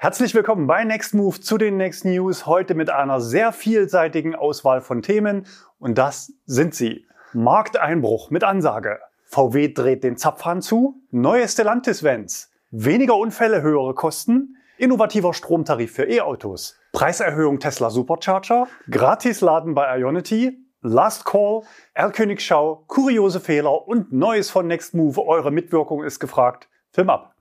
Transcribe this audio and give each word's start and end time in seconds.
Herzlich 0.00 0.32
willkommen 0.32 0.68
bei 0.68 0.84
Next 0.84 1.12
Move 1.12 1.40
zu 1.40 1.58
den 1.58 1.76
Next 1.76 2.04
News. 2.04 2.46
Heute 2.46 2.76
mit 2.76 2.88
einer 2.88 3.20
sehr 3.20 3.50
vielseitigen 3.50 4.36
Auswahl 4.36 4.80
von 4.80 5.02
Themen. 5.02 5.44
Und 5.80 5.98
das 5.98 6.32
sind 6.46 6.72
sie. 6.76 7.08
Markteinbruch 7.32 8.30
mit 8.30 8.44
Ansage. 8.44 9.00
VW 9.24 9.72
dreht 9.72 10.04
den 10.04 10.16
Zapfhahn 10.16 10.62
zu. 10.62 11.02
Neue 11.10 11.48
Stellantis-Vans. 11.48 12.48
Weniger 12.70 13.16
Unfälle, 13.16 13.60
höhere 13.60 13.92
Kosten. 13.94 14.56
Innovativer 14.76 15.34
Stromtarif 15.34 15.94
für 15.94 16.08
E-Autos. 16.08 16.78
Preiserhöhung 16.92 17.58
Tesla 17.58 17.90
Supercharger. 17.90 18.68
Gratisladen 18.88 19.74
bei 19.74 19.98
Ionity. 19.98 20.64
Last 20.80 21.24
Call, 21.24 21.62
Erlkönigschau, 21.94 22.84
kuriose 22.86 23.40
Fehler 23.40 23.88
und 23.88 24.12
Neues 24.12 24.48
von 24.48 24.68
Next 24.68 24.94
Move. 24.94 25.26
Eure 25.26 25.50
Mitwirkung 25.50 26.04
ist 26.04 26.20
gefragt. 26.20 26.68
Film 26.92 27.10
ab. 27.10 27.34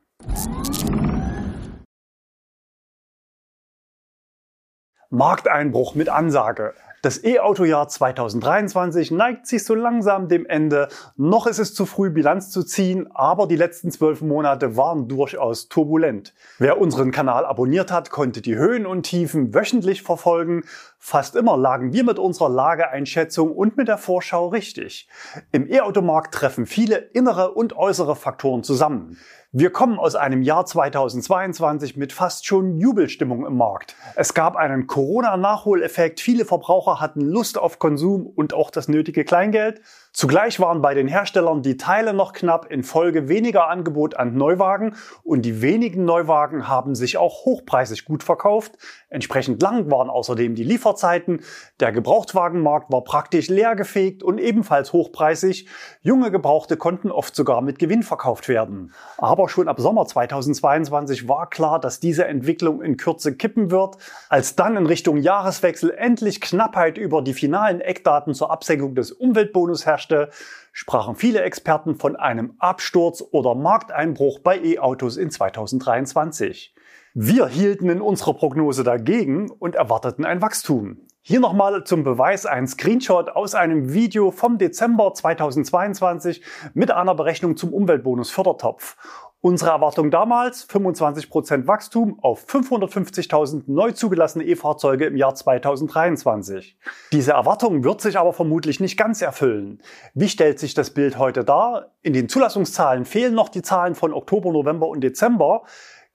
Markteinbruch 5.10 5.96
mit 5.96 6.10
Ansage. 6.10 6.74
Das 7.04 7.24
E-Auto-Jahr 7.24 7.88
2023 7.88 9.11
neigt 9.11 9.46
sich 9.46 9.64
so 9.64 9.75
langsam 9.75 10.28
dem 10.28 10.46
Ende. 10.46 10.89
Noch 11.16 11.46
ist 11.46 11.60
es 11.60 11.74
zu 11.74 11.86
früh, 11.86 12.10
Bilanz 12.10 12.50
zu 12.50 12.64
ziehen, 12.64 13.07
aber 13.14 13.47
die 13.47 13.56
letzten 13.56 13.92
zwölf 13.92 14.21
Monate 14.21 14.75
waren 14.75 15.07
durchaus 15.07 15.70
turbulent. 15.70 16.33
Wer 16.57 16.82
unseren 16.82 17.11
Kanal 17.11 17.46
abonniert 17.46 17.92
hat, 17.92 18.10
konnte 18.10 18.42
die 18.42 18.57
Höhen 18.57 18.86
und 18.86 19.04
Tiefen 19.04 19.54
wöchentlich 19.54 20.02
verfolgen. 20.02 20.64
Fast 21.00 21.36
immer 21.36 21.57
lagen 21.57 21.93
wir 21.93 22.04
mit 22.04 22.19
unserer 22.19 22.50
Lageeinschätzung 22.50 23.51
und 23.51 23.78
mit 23.78 23.88
der 23.88 23.97
Vorschau 23.97 24.47
richtig. 24.47 25.07
Im 25.51 25.69
E-Automarkt 25.71 26.33
treffen 26.33 26.65
viele 26.65 26.97
innere 26.97 27.54
und 27.54 27.75
äußere 27.78 28.15
Faktoren 28.15 28.64
zusammen. 28.64 29.18
Wir 29.54 29.69
kommen 29.69 29.97
aus 29.97 30.15
einem 30.15 30.41
Jahr 30.41 30.65
2022 30.65 31.96
mit 31.96 32.11
fast 32.11 32.45
schon 32.45 32.75
Jubelstimmung 32.75 33.45
im 33.45 33.55
Markt. 33.55 33.95
Es 34.16 34.33
gab 34.33 34.58
einen 34.58 34.88
Corona-Nachholeffekt, 34.88 36.19
viele 36.19 36.44
Verbraucher 36.44 36.99
hatten 36.99 37.21
Lust 37.21 37.58
auf 37.58 37.80
Konsum 37.80 38.27
und 38.27 38.53
auch 38.53 38.69
das 38.69 38.89
nötige 38.89 39.23
Kleingeld. 39.23 39.81
Zugleich 40.11 40.59
waren 40.59 40.81
bei 40.81 40.93
den 40.93 41.08
Herstellern 41.08 41.61
die 41.61 41.77
Teile 41.77 42.14
noch 42.14 42.33
knapp, 42.33 42.66
infolge 42.69 43.30
weniger 43.30 43.69
Angebot 43.69 44.17
an 44.17 44.36
Neuwagen 44.36 44.95
und 45.23 45.43
die 45.43 45.61
wenigen 45.61 46.03
Neuwagen 46.03 46.67
haben 46.67 46.93
sich 46.93 47.17
auch 47.17 47.45
hochpreisig 47.45 48.03
gut 48.03 48.23
verkauft. 48.23 48.77
Entsprechend 49.09 49.61
lang 49.61 49.89
waren 49.89 50.09
außerdem 50.09 50.55
die 50.55 50.64
Lieferzeiten. 50.88 51.41
Der 51.80 51.91
Gebrauchtwagenmarkt 51.91 52.91
war 52.91 53.03
praktisch 53.03 53.49
leergefegt 53.49 54.23
und 54.23 54.39
ebenfalls 54.39 54.93
hochpreisig. 54.93 55.67
Junge 56.02 56.31
Gebrauchte 56.31 56.77
konnten 56.77 57.11
oft 57.11 57.35
sogar 57.35 57.61
mit 57.61 57.77
Gewinn 57.77 58.03
verkauft 58.03 58.47
werden. 58.47 58.93
Aber 59.17 59.49
schon 59.49 59.67
ab 59.67 59.80
Sommer 59.80 60.05
2022 60.05 61.27
war 61.27 61.49
klar, 61.49 61.80
dass 61.80 61.99
diese 61.99 62.25
Entwicklung 62.25 62.81
in 62.81 62.97
Kürze 62.97 63.35
kippen 63.35 63.69
wird. 63.69 63.97
Als 64.30 64.55
dann 64.55 64.77
in 64.77 64.85
Richtung 64.85 65.17
Jahreswechsel 65.17 65.91
endlich 65.91 66.41
Knappheit 66.41 66.97
über 66.97 67.21
die 67.21 67.33
finalen 67.33 67.81
Eckdaten 67.81 68.33
zur 68.33 68.49
Absenkung 68.49 68.95
des 68.95 69.11
Umweltbonus 69.11 69.85
herrschte, 69.85 69.97
herrschte, 69.97 70.30
sprachen 70.71 71.15
viele 71.15 71.41
Experten 71.41 71.95
von 71.95 72.15
einem 72.15 72.53
Absturz 72.59 73.23
oder 73.31 73.55
Markteinbruch 73.55 74.39
bei 74.39 74.59
E-Autos 74.59 75.17
in 75.17 75.31
2023. 75.31 76.73
Wir 77.19 77.47
hielten 77.47 77.89
in 77.89 77.99
unserer 77.99 78.35
Prognose 78.35 78.83
dagegen 78.83 79.49
und 79.49 79.73
erwarteten 79.73 80.23
ein 80.23 80.39
Wachstum. 80.39 80.97
Hier 81.23 81.39
nochmal 81.39 81.83
zum 81.83 82.03
Beweis 82.03 82.45
ein 82.45 82.67
Screenshot 82.67 83.29
aus 83.29 83.55
einem 83.55 83.91
Video 83.91 84.29
vom 84.29 84.59
Dezember 84.59 85.15
2022 85.15 86.43
mit 86.75 86.91
einer 86.91 87.15
Berechnung 87.15 87.57
zum 87.57 87.73
Umweltbonus 87.73 88.29
Fördertopf. 88.29 88.97
Unsere 89.41 89.71
Erwartung 89.71 90.11
damals 90.11 90.69
25% 90.69 91.65
Wachstum 91.65 92.19
auf 92.21 92.47
550.000 92.47 93.63
neu 93.65 93.93
zugelassene 93.93 94.43
E-Fahrzeuge 94.43 95.05
im 95.05 95.15
Jahr 95.15 95.33
2023. 95.33 96.77
Diese 97.11 97.31
Erwartung 97.31 97.83
wird 97.83 97.99
sich 97.99 98.19
aber 98.19 98.33
vermutlich 98.33 98.79
nicht 98.79 98.95
ganz 98.95 99.23
erfüllen. 99.23 99.81
Wie 100.13 100.29
stellt 100.29 100.59
sich 100.59 100.75
das 100.75 100.92
Bild 100.92 101.17
heute 101.17 101.43
dar? 101.43 101.95
In 102.03 102.13
den 102.13 102.30
Zulassungszahlen 102.30 103.05
fehlen 103.05 103.33
noch 103.33 103.49
die 103.49 103.63
Zahlen 103.63 103.95
von 103.95 104.13
Oktober, 104.13 104.52
November 104.52 104.87
und 104.87 105.02
Dezember. 105.02 105.63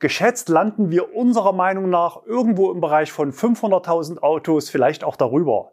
Geschätzt 0.02 0.48
landen 0.48 0.90
wir 0.90 1.14
unserer 1.14 1.52
Meinung 1.52 1.88
nach 1.88 2.26
irgendwo 2.26 2.72
im 2.72 2.80
Bereich 2.80 3.12
von 3.12 3.32
500.000 3.32 4.18
Autos, 4.18 4.68
vielleicht 4.68 5.04
auch 5.04 5.14
darüber. 5.14 5.70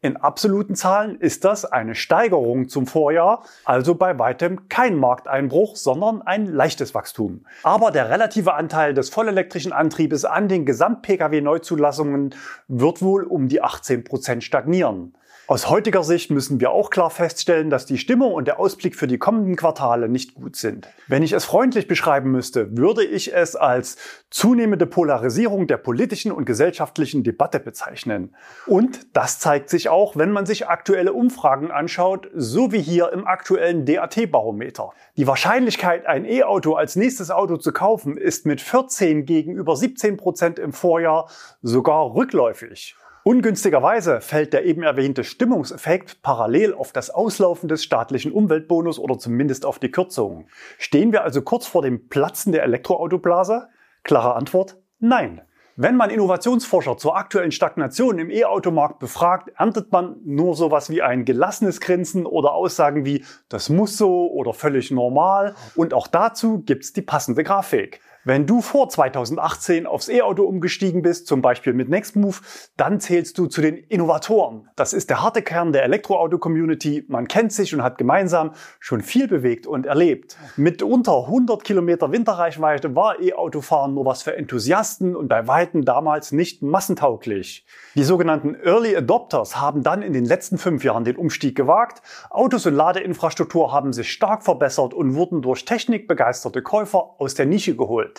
In 0.00 0.16
absoluten 0.16 0.74
Zahlen 0.74 1.20
ist 1.20 1.44
das 1.44 1.66
eine 1.66 1.94
Steigerung 1.94 2.70
zum 2.70 2.86
Vorjahr, 2.86 3.44
also 3.66 3.94
bei 3.94 4.18
weitem 4.18 4.70
kein 4.70 4.96
Markteinbruch, 4.96 5.76
sondern 5.76 6.22
ein 6.22 6.46
leichtes 6.46 6.94
Wachstum. 6.94 7.44
Aber 7.64 7.90
der 7.90 8.08
relative 8.08 8.54
Anteil 8.54 8.94
des 8.94 9.10
vollelektrischen 9.10 9.74
Antriebes 9.74 10.24
an 10.24 10.48
den 10.48 10.64
Gesamt-Pkw-Neuzulassungen 10.64 12.34
wird 12.68 13.02
wohl 13.02 13.24
um 13.24 13.48
die 13.48 13.60
18 13.60 14.04
Prozent 14.04 14.42
stagnieren. 14.42 15.14
Aus 15.48 15.70
heutiger 15.70 16.02
Sicht 16.02 16.32
müssen 16.32 16.58
wir 16.58 16.72
auch 16.72 16.90
klar 16.90 17.08
feststellen, 17.08 17.70
dass 17.70 17.86
die 17.86 17.98
Stimmung 17.98 18.34
und 18.34 18.48
der 18.48 18.58
Ausblick 18.58 18.96
für 18.96 19.06
die 19.06 19.16
kommenden 19.16 19.54
Quartale 19.54 20.08
nicht 20.08 20.34
gut 20.34 20.56
sind. 20.56 20.88
Wenn 21.06 21.22
ich 21.22 21.30
es 21.30 21.44
freundlich 21.44 21.86
beschreiben 21.86 22.32
müsste, 22.32 22.76
würde 22.76 23.04
ich 23.04 23.32
es 23.32 23.54
als 23.54 23.96
zunehmende 24.28 24.86
Polarisierung 24.86 25.68
der 25.68 25.76
politischen 25.76 26.32
und 26.32 26.46
gesellschaftlichen 26.46 27.22
Debatte 27.22 27.60
bezeichnen. 27.60 28.34
Und 28.66 29.06
das 29.12 29.38
zeigt 29.38 29.70
sich 29.70 29.88
auch, 29.88 30.16
wenn 30.16 30.32
man 30.32 30.46
sich 30.46 30.66
aktuelle 30.66 31.12
Umfragen 31.12 31.70
anschaut, 31.70 32.28
so 32.34 32.72
wie 32.72 32.82
hier 32.82 33.12
im 33.12 33.24
aktuellen 33.24 33.86
DAT-Barometer. 33.86 34.90
Die 35.16 35.28
Wahrscheinlichkeit, 35.28 36.06
ein 36.06 36.24
E-Auto 36.24 36.74
als 36.74 36.96
nächstes 36.96 37.30
Auto 37.30 37.56
zu 37.56 37.70
kaufen, 37.70 38.16
ist 38.16 38.46
mit 38.46 38.60
14 38.60 39.26
gegenüber 39.26 39.76
17 39.76 40.16
Prozent 40.16 40.58
im 40.58 40.72
Vorjahr 40.72 41.30
sogar 41.62 42.16
rückläufig. 42.16 42.96
Ungünstigerweise 43.28 44.20
fällt 44.20 44.52
der 44.52 44.64
eben 44.66 44.84
erwähnte 44.84 45.24
Stimmungseffekt 45.24 46.22
parallel 46.22 46.72
auf 46.72 46.92
das 46.92 47.10
Auslaufen 47.10 47.68
des 47.68 47.82
staatlichen 47.82 48.30
Umweltbonus 48.30 49.00
oder 49.00 49.18
zumindest 49.18 49.66
auf 49.66 49.80
die 49.80 49.90
Kürzung. 49.90 50.46
Stehen 50.78 51.10
wir 51.10 51.24
also 51.24 51.42
kurz 51.42 51.66
vor 51.66 51.82
dem 51.82 52.08
Platzen 52.08 52.52
der 52.52 52.62
Elektroautoblase? 52.62 53.66
Klare 54.04 54.36
Antwort, 54.36 54.76
nein. 55.00 55.40
Wenn 55.74 55.96
man 55.96 56.10
Innovationsforscher 56.10 56.98
zur 56.98 57.16
aktuellen 57.16 57.50
Stagnation 57.50 58.20
im 58.20 58.30
E-Automarkt 58.30 59.00
befragt, 59.00 59.50
erntet 59.56 59.90
man 59.90 60.18
nur 60.24 60.54
sowas 60.54 60.88
wie 60.88 61.02
ein 61.02 61.24
gelassenes 61.24 61.80
Grinsen 61.80 62.26
oder 62.26 62.52
Aussagen 62.52 63.04
wie 63.04 63.24
das 63.48 63.68
muss 63.70 63.96
so 63.96 64.30
oder 64.30 64.54
völlig 64.54 64.92
normal. 64.92 65.56
Und 65.74 65.94
auch 65.94 66.06
dazu 66.06 66.60
gibt's 66.60 66.92
die 66.92 67.02
passende 67.02 67.42
Grafik. 67.42 68.00
Wenn 68.26 68.44
du 68.44 68.60
vor 68.60 68.88
2018 68.88 69.86
aufs 69.86 70.08
E-Auto 70.08 70.42
umgestiegen 70.42 71.00
bist, 71.00 71.28
zum 71.28 71.42
Beispiel 71.42 71.74
mit 71.74 71.88
Nextmove, 71.88 72.42
dann 72.76 72.98
zählst 72.98 73.38
du 73.38 73.46
zu 73.46 73.60
den 73.60 73.76
Innovatoren. 73.76 74.68
Das 74.74 74.94
ist 74.94 75.10
der 75.10 75.22
harte 75.22 75.42
Kern 75.42 75.72
der 75.72 75.84
Elektroauto-Community. 75.84 77.04
Man 77.06 77.28
kennt 77.28 77.52
sich 77.52 77.72
und 77.72 77.84
hat 77.84 77.98
gemeinsam 77.98 78.50
schon 78.80 79.00
viel 79.00 79.28
bewegt 79.28 79.68
und 79.68 79.86
erlebt. 79.86 80.36
Mit 80.56 80.82
unter 80.82 81.26
100 81.26 81.62
Kilometer 81.62 82.10
Winterreichweite 82.10 82.96
war 82.96 83.22
E-Autofahren 83.22 83.94
nur 83.94 84.06
was 84.06 84.24
für 84.24 84.36
Enthusiasten 84.36 85.14
und 85.14 85.28
bei 85.28 85.46
Weitem 85.46 85.84
damals 85.84 86.32
nicht 86.32 86.62
massentauglich. 86.62 87.64
Die 87.94 88.02
sogenannten 88.02 88.56
Early 88.56 88.96
Adopters 88.96 89.60
haben 89.60 89.84
dann 89.84 90.02
in 90.02 90.12
den 90.12 90.24
letzten 90.24 90.58
fünf 90.58 90.82
Jahren 90.82 91.04
den 91.04 91.14
Umstieg 91.14 91.56
gewagt. 91.56 92.02
Autos 92.30 92.66
und 92.66 92.74
Ladeinfrastruktur 92.74 93.70
haben 93.70 93.92
sich 93.92 94.10
stark 94.10 94.42
verbessert 94.42 94.94
und 94.94 95.14
wurden 95.14 95.42
durch 95.42 95.64
technikbegeisterte 95.64 96.60
Käufer 96.60 97.14
aus 97.20 97.34
der 97.34 97.46
Nische 97.46 97.76
geholt. 97.76 98.15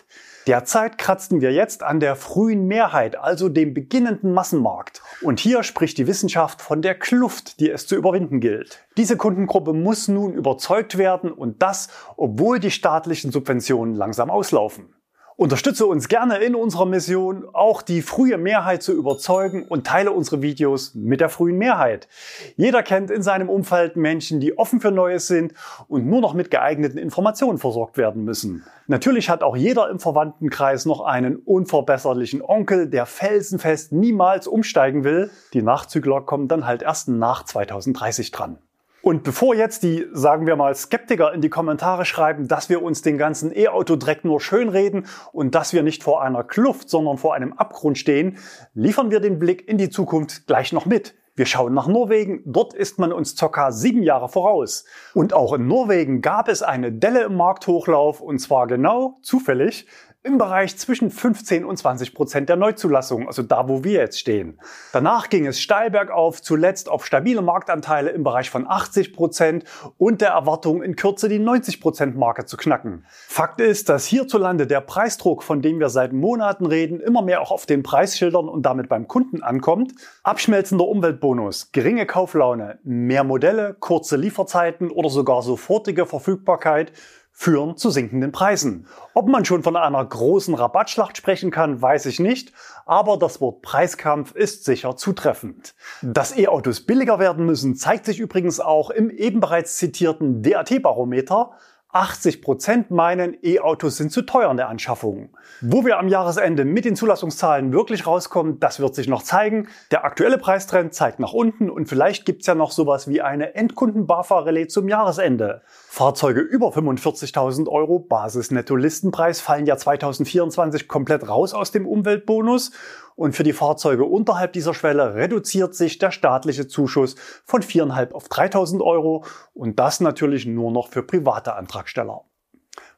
Derzeit 0.48 0.98
kratzen 0.98 1.42
wir 1.42 1.52
jetzt 1.52 1.84
an 1.84 2.00
der 2.00 2.16
frühen 2.16 2.68
Mehrheit, 2.68 3.18
also 3.18 3.50
dem 3.50 3.74
beginnenden 3.74 4.34
Massenmarkt. 4.34 5.02
Und 5.22 5.42
hier 5.42 5.62
spricht 5.64 5.98
die 5.98 6.08
Wissenschaft 6.08 6.62
von 6.62 6.82
der 6.82 6.96
Kluft, 6.96 7.60
die 7.60 7.70
es 7.70 7.86
zu 7.86 7.96
überwinden 7.96 8.40
gilt. 8.40 8.86
Diese 8.96 9.18
Kundengruppe 9.18 9.74
muss 9.74 10.08
nun 10.08 10.34
überzeugt 10.34 10.98
werden 10.98 11.34
und 11.34 11.62
das, 11.62 11.90
obwohl 12.16 12.60
die 12.60 12.72
staatlichen 12.72 13.32
Subventionen 13.32 13.94
langsam 13.94 14.30
auslaufen. 14.30 14.94
Unterstütze 15.40 15.86
uns 15.86 16.08
gerne 16.08 16.40
in 16.40 16.56
unserer 16.56 16.88
Mission, 16.88 17.48
auch 17.54 17.84
die 17.84 18.02
frühe 18.02 18.40
Mehrheit 18.40 18.82
zu 18.82 18.92
überzeugen 18.92 19.68
und 19.68 19.86
teile 19.86 20.12
unsere 20.12 20.42
Videos 20.42 20.96
mit 20.96 21.22
der 21.22 21.30
frühen 21.30 21.60
Mehrheit. 21.60 22.08
Jeder 22.56 22.82
kennt 22.82 23.12
in 23.12 23.22
seinem 23.22 23.48
Umfeld 23.48 23.98
Menschen, 23.98 24.40
die 24.40 24.58
offen 24.58 24.82
für 24.82 24.90
Neues 24.90 25.28
sind 25.28 25.54
und 25.88 26.08
nur 26.08 26.22
noch 26.22 26.34
mit 26.34 26.50
geeigneten 26.50 26.98
Informationen 26.98 27.60
versorgt 27.60 28.00
werden 28.00 28.24
müssen. 28.24 28.64
Natürlich 28.88 29.30
hat 29.30 29.44
auch 29.44 29.56
jeder 29.56 29.92
im 29.92 30.00
Verwandtenkreis 30.00 30.88
noch 30.88 31.02
einen 31.02 31.36
unverbesserlichen 31.36 32.42
Onkel, 32.42 32.90
der 32.90 33.06
felsenfest 33.06 33.92
niemals 33.92 34.48
umsteigen 34.48 35.04
will. 35.04 35.30
Die 35.54 35.62
Nachzügler 35.62 36.22
kommen 36.22 36.48
dann 36.48 36.66
halt 36.66 36.82
erst 36.82 37.10
nach 37.10 37.46
2030 37.46 38.32
dran. 38.32 38.58
Und 39.02 39.24
bevor 39.24 39.56
jetzt 39.56 39.84
die, 39.84 40.06
sagen 40.12 40.48
wir 40.48 40.56
mal, 40.56 40.74
Skeptiker 40.76 41.34
in 41.34 41.42
die 41.42 41.50
Kommentare 41.50 42.04
schreiben, 42.04 42.48
dass 42.48 42.70
wir 42.70 42.82
uns 42.82 43.02
den 43.02 43.18
ganzen 43.18 43.56
E-Auto-Dreck 43.56 44.26
nur 44.26 44.42
schönreden 44.42 45.06
und 45.32 45.56
dass 45.56 45.72
wir 45.72 45.84
nicht 45.84 46.04
vor 46.04 46.22
einer 46.22 46.44
Kluft, 46.44 46.90
sondern 46.90 47.18
vor 47.18 47.34
einem 47.34 47.54
Abgrund 47.54 47.98
stehen, 47.98 48.38
liefern 48.74 49.12
wir 49.12 49.20
den 49.20 49.40
Blick 49.40 49.68
in 49.68 49.78
die 49.78 49.90
Zukunft 49.90 50.48
gleich 50.48 50.74
noch 50.74 50.86
mit. 50.86 51.16
Wir 51.38 51.46
schauen 51.46 51.76
nach 51.76 51.86
Norwegen, 51.86 52.42
dort 52.46 52.74
ist 52.74 52.98
man 52.98 53.14
uns 53.14 53.36
ca. 53.36 53.72
sieben 53.72 54.02
Jahre 54.02 54.28
voraus. 54.28 54.86
Und 55.14 55.34
auch 55.34 55.54
in 55.54 55.68
Norwegen 55.68 56.22
gab 56.22 56.48
es 56.48 56.64
eine 56.64 56.92
Delle 56.92 57.26
im 57.26 57.36
Markthochlauf 57.36 58.22
und 58.22 58.40
zwar 58.40 58.66
genau 58.66 59.20
zufällig 59.22 59.86
im 60.28 60.38
Bereich 60.38 60.78
zwischen 60.78 61.10
15 61.10 61.64
und 61.64 61.78
20 61.78 62.14
Prozent 62.14 62.50
der 62.50 62.58
Neuzulassungen, 62.58 63.28
also 63.28 63.42
da, 63.44 63.70
wo 63.70 63.86
wir 63.86 63.94
jetzt 64.02 64.20
stehen. 64.20 64.60
Danach 64.92 65.30
ging 65.30 65.48
es 65.48 65.62
steil 65.62 65.90
bergauf, 65.90 66.42
zuletzt 66.42 66.90
auf 66.90 67.06
stabile 67.06 67.42
Marktanteile 67.42 68.10
im 68.10 68.24
Bereich 68.24 68.50
von 68.50 68.68
80 68.68 69.14
Prozent 69.14 69.64
und 69.98 70.20
der 70.20 70.32
Erwartung 70.32 70.84
in 70.84 70.98
Kürze 70.98 71.30
die 71.30 71.40
90 71.40 71.80
Prozent 71.80 72.18
Marke 72.18 72.46
zu 72.46 72.58
knacken. 72.58 73.06
Fakt 73.10 73.62
ist, 73.62 73.88
dass 73.88 74.06
hierzulande 74.06 74.68
der 74.68 74.82
Preisdruck, 74.82 75.44
von 75.44 75.62
dem 75.62 75.80
wir 75.80 75.90
seit 75.90 76.12
Monaten 76.12 76.66
reden, 76.66 77.00
immer 77.00 77.22
mehr 77.22 77.42
auch 77.42 77.52
auf 77.52 77.66
den 77.66 77.82
Preisschildern 77.82 78.50
und 78.50 78.66
damit 78.66 78.90
beim 78.90 79.08
Kunden 79.08 79.42
ankommt. 79.42 79.94
Abschmelzender 80.24 80.86
Umweltbonus, 80.86 81.72
geringe 81.72 82.06
Kauflaune, 82.06 82.80
mehr 82.84 83.24
Modelle, 83.24 83.78
kurze 83.80 84.18
Lieferzeiten 84.18 84.92
oder 84.92 85.10
sogar 85.10 85.42
sofortige 85.42 86.06
Verfügbarkeit 86.06 86.92
führen 87.40 87.78
zu 87.78 87.92
sinkenden 87.92 88.32
Preisen. 88.32 88.88
Ob 89.14 89.28
man 89.28 89.46
schon 89.46 89.62
von 89.62 89.76
einer 89.76 90.04
großen 90.04 90.56
Rabattschlacht 90.56 91.16
sprechen 91.16 91.52
kann, 91.52 91.80
weiß 91.80 92.08
ich 92.08 92.20
nicht, 92.20 92.52
aber 92.88 93.16
das 93.16 93.40
Wort 93.40 93.62
Preiskampf 93.62 94.34
ist 94.34 94.66
sicher 94.66 94.98
zutreffend. 94.98 95.76
Dass 96.02 96.36
E-Autos 96.36 96.82
billiger 96.82 97.20
werden 97.20 97.46
müssen, 97.46 97.76
zeigt 97.76 98.06
sich 98.06 98.20
übrigens 98.20 98.60
auch 98.60 98.90
im 98.90 99.12
eben 99.12 99.40
bereits 99.40 99.78
zitierten 99.78 100.42
DAT-Barometer, 100.42 101.52
80 101.92 102.42
Prozent 102.42 102.92
meinen, 102.92 103.38
E-Autos 103.44 103.98
sind 103.98 104.12
zu 104.12 104.24
teuer 104.24 104.52
in 104.52 104.58
der 104.58 104.70
Anschaffung. 104.70 105.30
Wo 105.62 105.86
wir 105.86 106.00
am 106.00 106.10
Jahresende 106.10 106.66
mit 106.66 106.86
den 106.86 106.96
Zulassungszahlen 106.96 107.72
wirklich 107.72 108.06
rauskommen, 108.06 108.60
das 108.60 108.80
wird 108.80 108.94
sich 108.94 109.08
noch 109.08 109.24
zeigen. 109.24 109.68
Der 109.92 110.04
aktuelle 110.06 110.38
Preistrend 110.38 110.94
zeigt 110.94 111.20
nach 111.20 111.34
unten 111.34 111.70
und 111.70 111.88
vielleicht 111.88 112.26
gibt's 112.26 112.46
ja 112.48 112.56
noch 112.56 112.72
sowas 112.72 113.08
wie 113.08 113.22
eine 113.22 113.56
Endkunden-BAFA-Relais 113.56 114.68
zum 114.68 114.90
Jahresende. 114.90 115.62
Fahrzeuge 115.90 116.42
über 116.42 116.68
45.000 116.68 117.68
Euro 117.70 117.98
Basis-Netto-Listenpreis 117.98 119.40
fallen 119.40 119.66
ja 119.66 119.78
2024 119.78 120.88
komplett 120.88 121.28
raus 121.28 121.54
aus 121.54 121.72
dem 121.72 121.88
Umweltbonus 121.88 122.72
und 123.16 123.36
für 123.36 123.44
die 123.44 123.54
Fahrzeuge 123.54 124.04
unterhalb 124.04 124.54
dieser 124.54 124.74
Schwelle 124.74 125.16
reduziert 125.16 125.74
sich 125.74 125.98
der 125.98 126.12
staatliche 126.12 126.68
Zuschuss 126.68 127.16
von 127.46 127.64
4.500 127.64 128.12
auf 128.12 128.28
3.000 128.28 128.84
Euro 128.84 129.24
und 129.54 129.80
das 129.80 130.02
natürlich 130.02 130.46
nur 130.46 130.72
noch 130.72 130.90
für 130.90 131.04
private 131.04 131.56
Antragsteller. 131.56 132.26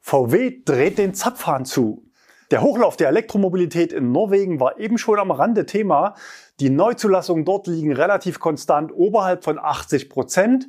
VW 0.01 0.61
dreht 0.65 0.97
den 0.97 1.13
Zapfhahn 1.13 1.65
zu. 1.65 2.09
Der 2.51 2.63
Hochlauf 2.63 2.97
der 2.97 3.09
Elektromobilität 3.09 3.93
in 3.93 4.11
Norwegen 4.11 4.59
war 4.59 4.79
eben 4.79 4.97
schon 4.97 5.19
am 5.19 5.29
Rande 5.29 5.67
Thema. 5.67 6.15
Die 6.59 6.71
Neuzulassungen 6.71 7.45
dort 7.45 7.67
liegen 7.67 7.93
relativ 7.93 8.39
konstant 8.39 8.91
oberhalb 8.91 9.43
von 9.43 9.59
80 9.59 10.09
Prozent. 10.09 10.67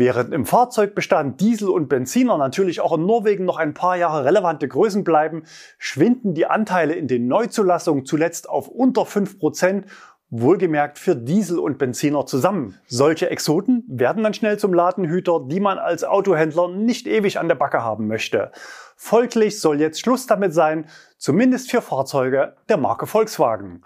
Während 0.00 0.32
im 0.32 0.46
Fahrzeugbestand 0.46 1.42
Diesel 1.42 1.68
und 1.68 1.90
Benziner 1.90 2.38
natürlich 2.38 2.80
auch 2.80 2.96
in 2.96 3.04
Norwegen 3.04 3.44
noch 3.44 3.58
ein 3.58 3.74
paar 3.74 3.98
Jahre 3.98 4.24
relevante 4.24 4.66
Größen 4.66 5.04
bleiben, 5.04 5.42
schwinden 5.76 6.32
die 6.32 6.46
Anteile 6.46 6.94
in 6.94 7.06
den 7.06 7.28
Neuzulassungen 7.28 8.06
zuletzt 8.06 8.48
auf 8.48 8.68
unter 8.68 9.02
5%, 9.02 9.84
wohlgemerkt 10.30 10.98
für 10.98 11.14
Diesel 11.14 11.58
und 11.58 11.76
Benziner 11.76 12.24
zusammen. 12.24 12.78
Solche 12.86 13.28
Exoten 13.28 13.84
werden 13.88 14.22
dann 14.22 14.32
schnell 14.32 14.58
zum 14.58 14.72
Ladenhüter, 14.72 15.44
die 15.46 15.60
man 15.60 15.76
als 15.76 16.02
Autohändler 16.02 16.68
nicht 16.68 17.06
ewig 17.06 17.38
an 17.38 17.48
der 17.48 17.56
Backe 17.56 17.84
haben 17.84 18.06
möchte. 18.06 18.52
Folglich 18.96 19.60
soll 19.60 19.82
jetzt 19.82 20.00
Schluss 20.00 20.26
damit 20.26 20.54
sein, 20.54 20.86
zumindest 21.18 21.70
für 21.70 21.82
Fahrzeuge 21.82 22.56
der 22.70 22.78
Marke 22.78 23.06
Volkswagen. 23.06 23.82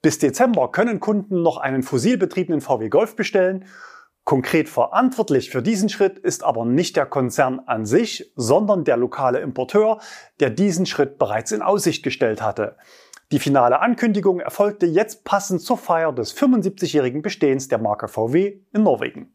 Bis 0.00 0.20
Dezember 0.20 0.70
können 0.70 1.00
Kunden 1.00 1.42
noch 1.42 1.56
einen 1.56 1.82
fossilbetriebenen 1.82 2.60
VW 2.60 2.88
Golf 2.88 3.16
bestellen 3.16 3.64
Konkret 4.26 4.68
verantwortlich 4.68 5.50
für 5.50 5.62
diesen 5.62 5.88
Schritt 5.88 6.18
ist 6.18 6.42
aber 6.42 6.64
nicht 6.64 6.96
der 6.96 7.06
Konzern 7.06 7.60
an 7.60 7.86
sich, 7.86 8.32
sondern 8.34 8.82
der 8.82 8.96
lokale 8.96 9.38
Importeur, 9.38 10.00
der 10.40 10.50
diesen 10.50 10.84
Schritt 10.84 11.16
bereits 11.16 11.52
in 11.52 11.62
Aussicht 11.62 12.02
gestellt 12.02 12.42
hatte. 12.42 12.76
Die 13.30 13.38
finale 13.38 13.78
Ankündigung 13.78 14.40
erfolgte 14.40 14.84
jetzt 14.84 15.22
passend 15.22 15.60
zur 15.60 15.78
Feier 15.78 16.12
des 16.12 16.36
75-jährigen 16.36 17.22
Bestehens 17.22 17.68
der 17.68 17.78
Marke 17.78 18.08
VW 18.08 18.58
in 18.72 18.82
Norwegen. 18.82 19.32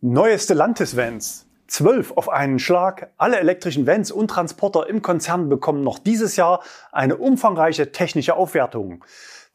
Neueste 0.00 0.54
Landis-Vans. 0.54 1.46
Zwölf 1.68 2.10
auf 2.16 2.28
einen 2.28 2.58
Schlag. 2.58 3.12
Alle 3.18 3.38
elektrischen 3.38 3.86
Vans 3.86 4.10
und 4.10 4.28
Transporter 4.28 4.88
im 4.88 5.02
Konzern 5.02 5.48
bekommen 5.48 5.84
noch 5.84 6.00
dieses 6.00 6.34
Jahr 6.34 6.64
eine 6.90 7.16
umfangreiche 7.16 7.92
technische 7.92 8.34
Aufwertung. 8.34 9.04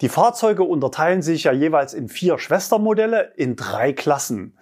Die 0.01 0.09
Fahrzeuge 0.09 0.63
unterteilen 0.63 1.21
sich 1.21 1.44
ja 1.44 1.51
jeweils 1.51 1.94
in 1.94 2.09
vier 2.09 2.39
Schwestermodelle 2.39 3.33
in 3.36 3.56
drei 3.56 3.94
Klassen. 3.94 4.57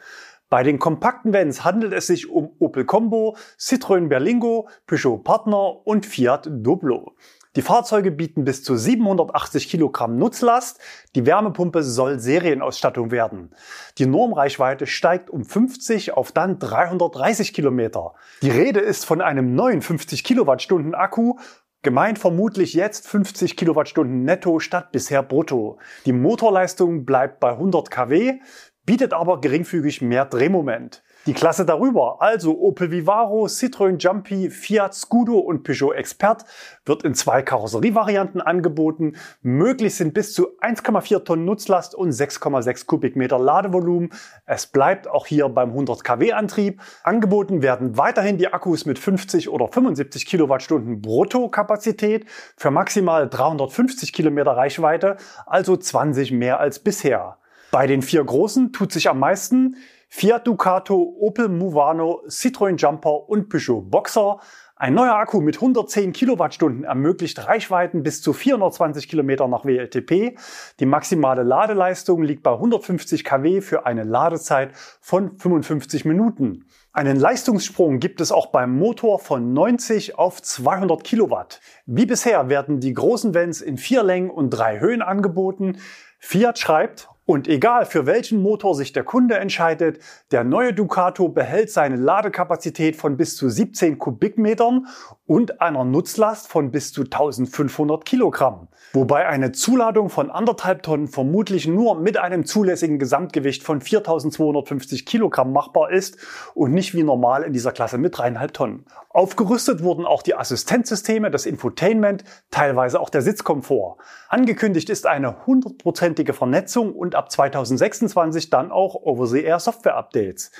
Bei 0.49 0.63
den 0.63 0.79
kompakten 0.79 1.31
Vans 1.31 1.63
handelt 1.63 1.93
es 1.93 2.07
sich 2.07 2.29
um 2.29 2.51
Opel 2.59 2.83
Combo, 2.83 3.37
Citroën 3.57 4.09
Berlingo, 4.09 4.67
Peugeot 4.85 5.19
Partner 5.19 5.87
und 5.87 6.05
Fiat 6.05 6.49
Doblo. 6.51 7.13
Die 7.55 7.61
Fahrzeuge 7.61 8.11
bieten 8.11 8.43
bis 8.43 8.63
zu 8.63 8.75
780 8.75 9.69
Kilogramm 9.69 10.17
Nutzlast. 10.17 10.79
Die 11.15 11.25
Wärmepumpe 11.25 11.83
soll 11.83 12.19
Serienausstattung 12.19 13.09
werden. 13.09 13.51
Die 13.97 14.07
Normreichweite 14.07 14.87
steigt 14.87 15.29
um 15.29 15.45
50 15.45 16.13
auf 16.13 16.31
dann 16.31 16.59
330 16.59 17.53
Kilometer. 17.53 18.13
Die 18.41 18.51
Rede 18.51 18.81
ist 18.81 19.05
von 19.05 19.21
einem 19.21 19.55
neuen 19.55 19.81
50 19.81 20.23
Kilowattstunden 20.23 20.93
Akku 20.93 21.37
Gemeint 21.81 22.19
vermutlich 22.19 22.73
jetzt 22.73 23.07
50 23.07 23.55
Kilowattstunden 23.55 24.23
netto 24.23 24.59
statt 24.59 24.91
bisher 24.91 25.23
brutto. 25.23 25.79
Die 26.05 26.11
Motorleistung 26.11 27.05
bleibt 27.05 27.39
bei 27.39 27.51
100 27.51 27.89
kW, 27.89 28.39
bietet 28.85 29.13
aber 29.13 29.39
geringfügig 29.39 30.01
mehr 30.01 30.25
Drehmoment. 30.25 31.03
Die 31.29 31.35
Klasse 31.35 31.63
darüber, 31.63 32.23
also 32.23 32.59
Opel 32.59 32.89
Vivaro, 32.89 33.45
Citroën 33.45 33.99
Jumpy, 33.99 34.49
Fiat 34.49 34.95
Scudo 34.95 35.37
und 35.37 35.61
Peugeot 35.61 35.93
Expert, 35.93 36.43
wird 36.85 37.03
in 37.03 37.13
zwei 37.13 37.43
Karosserievarianten 37.43 38.41
angeboten. 38.41 39.15
Möglich 39.43 39.93
sind 39.93 40.15
bis 40.15 40.33
zu 40.33 40.57
1,4 40.59 41.23
Tonnen 41.23 41.45
Nutzlast 41.45 41.93
und 41.93 42.09
6,6 42.09 42.87
Kubikmeter 42.87 43.37
Ladevolumen. 43.37 44.09
Es 44.47 44.65
bleibt 44.65 45.07
auch 45.07 45.27
hier 45.27 45.49
beim 45.49 45.69
100 45.69 46.03
kW 46.03 46.33
Antrieb. 46.33 46.81
Angeboten 47.03 47.61
werden 47.61 47.95
weiterhin 47.95 48.39
die 48.39 48.51
Akkus 48.51 48.87
mit 48.87 48.97
50 48.97 49.49
oder 49.49 49.67
75 49.67 50.25
Kilowattstunden 50.25 50.99
Bruttokapazität 50.99 52.25
für 52.57 52.71
maximal 52.71 53.29
350 53.29 54.13
Kilometer 54.13 54.57
Reichweite, 54.57 55.17
also 55.45 55.77
20 55.77 56.31
mehr 56.31 56.59
als 56.59 56.79
bisher. 56.79 57.37
Bei 57.69 57.85
den 57.85 58.01
vier 58.01 58.23
großen 58.23 58.73
tut 58.73 58.91
sich 58.91 59.11
am 59.11 59.19
meisten 59.19 59.75
Fiat 60.11 60.47
Ducato, 60.47 61.15
Opel 61.19 61.49
Movano, 61.49 62.23
Citroën 62.27 62.77
Jumper 62.77 63.29
und 63.29 63.47
Peugeot 63.47 63.81
Boxer. 63.81 64.39
Ein 64.75 64.95
neuer 64.95 65.13
Akku 65.13 65.39
mit 65.39 65.57
110 65.57 66.13
Kilowattstunden 66.13 66.83
ermöglicht 66.83 67.45
Reichweiten 67.47 68.01
bis 68.01 68.23
zu 68.23 68.33
420 68.33 69.07
Kilometer 69.07 69.47
nach 69.47 69.65
WLTP. 69.65 70.35
Die 70.79 70.85
maximale 70.87 71.43
Ladeleistung 71.43 72.23
liegt 72.23 72.41
bei 72.41 72.53
150 72.53 73.23
kW 73.23 73.61
für 73.61 73.85
eine 73.85 74.03
Ladezeit 74.03 74.71
von 74.99 75.37
55 75.37 76.05
Minuten. 76.05 76.65
Einen 76.91 77.19
Leistungssprung 77.19 77.99
gibt 77.99 78.19
es 78.19 78.31
auch 78.31 78.47
beim 78.47 78.75
Motor 78.75 79.19
von 79.19 79.53
90 79.53 80.17
auf 80.17 80.41
200 80.41 81.03
Kilowatt. 81.03 81.61
Wie 81.85 82.07
bisher 82.07 82.49
werden 82.49 82.79
die 82.79 82.93
großen 82.93 83.35
Vents 83.35 83.61
in 83.61 83.77
vier 83.77 84.01
Längen 84.01 84.31
und 84.31 84.49
drei 84.49 84.79
Höhen 84.79 85.03
angeboten. 85.03 85.77
Fiat 86.17 86.57
schreibt, 86.57 87.09
und 87.29 87.47
egal 87.47 87.85
für 87.85 88.07
welchen 88.07 88.41
Motor 88.41 88.73
sich 88.73 88.91
der 88.91 89.03
Kunde 89.03 89.37
entscheidet, 89.37 89.99
der 90.31 90.43
neue 90.43 90.73
Ducato 90.73 91.29
behält 91.29 91.69
seine 91.69 91.95
Ladekapazität 91.95 92.95
von 92.95 93.17
bis 93.17 93.35
zu 93.35 93.49
17 93.49 93.99
Kubikmetern 93.99 94.87
und 95.27 95.61
einer 95.61 95.83
Nutzlast 95.83 96.47
von 96.47 96.71
bis 96.71 96.91
zu 96.91 97.03
1500 97.03 98.03
Kilogramm. 98.03 98.67
Wobei 98.91 99.27
eine 99.27 99.51
Zuladung 99.51 100.09
von 100.09 100.31
anderthalb 100.31 100.81
Tonnen 100.81 101.07
vermutlich 101.07 101.67
nur 101.67 101.99
mit 101.99 102.17
einem 102.17 102.45
zulässigen 102.45 102.97
Gesamtgewicht 102.97 103.61
von 103.61 103.81
4250 103.81 105.05
Kilogramm 105.05 105.53
machbar 105.53 105.91
ist 105.91 106.17
und 106.55 106.73
nicht 106.73 106.95
wie 106.95 107.03
normal 107.03 107.43
in 107.43 107.53
dieser 107.53 107.71
Klasse 107.71 107.99
mit 107.99 108.17
dreieinhalb 108.17 108.51
Tonnen. 108.51 108.85
Aufgerüstet 109.09 109.83
wurden 109.83 110.05
auch 110.05 110.23
die 110.23 110.33
Assistenzsysteme, 110.33 111.29
das 111.29 111.45
Infotainment, 111.45 112.23
teilweise 112.49 112.99
auch 112.99 113.11
der 113.11 113.21
Sitzkomfort. 113.21 113.97
Angekündigt 114.27 114.89
ist 114.89 115.05
eine 115.05 115.45
hundertprozentige 115.45 116.33
Vernetzung 116.33 116.93
und 116.95 117.13
ab 117.13 117.31
2026 117.31 118.49
dann 118.49 118.71
auch 118.71 118.95
Over-the-Air 118.95 119.59
Software-Updates. 119.59 120.51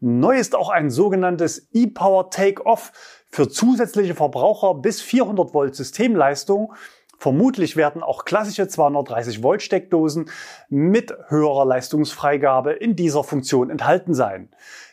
Neu 0.00 0.36
ist 0.36 0.54
auch 0.54 0.68
ein 0.68 0.90
sogenanntes 0.90 1.68
E-Power 1.72 2.28
Take-Off 2.30 2.92
für 3.30 3.48
zusätzliche 3.48 4.14
Verbraucher 4.14 4.74
bis 4.74 5.00
400 5.00 5.54
Volt 5.54 5.74
Systemleistung. 5.74 6.74
Vermutlich 7.18 7.76
werden 7.76 8.02
auch 8.02 8.24
klassische 8.24 8.68
230 8.68 9.42
Volt 9.42 9.60
Steckdosen 9.60 10.30
mit 10.68 11.12
höherer 11.26 11.64
Leistungsfreigabe 11.64 12.72
in 12.72 12.94
dieser 12.94 13.24
Funktion 13.24 13.70
enthalten 13.70 14.14
sein. 14.14 14.50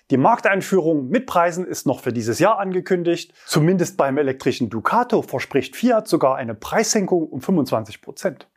Die 0.09 0.17
Markteinführung 0.17 1.07
mit 1.09 1.27
Preisen 1.27 1.65
ist 1.65 1.85
noch 1.85 1.99
für 1.99 2.11
dieses 2.11 2.39
Jahr 2.39 2.57
angekündigt. 2.57 3.31
Zumindest 3.45 3.95
beim 3.95 4.17
elektrischen 4.17 4.71
Ducato 4.71 5.21
verspricht 5.21 5.75
Fiat 5.75 6.07
sogar 6.07 6.35
eine 6.35 6.55
Preissenkung 6.55 7.27
um 7.27 7.41
25 7.41 8.01
Prozent. 8.01 8.47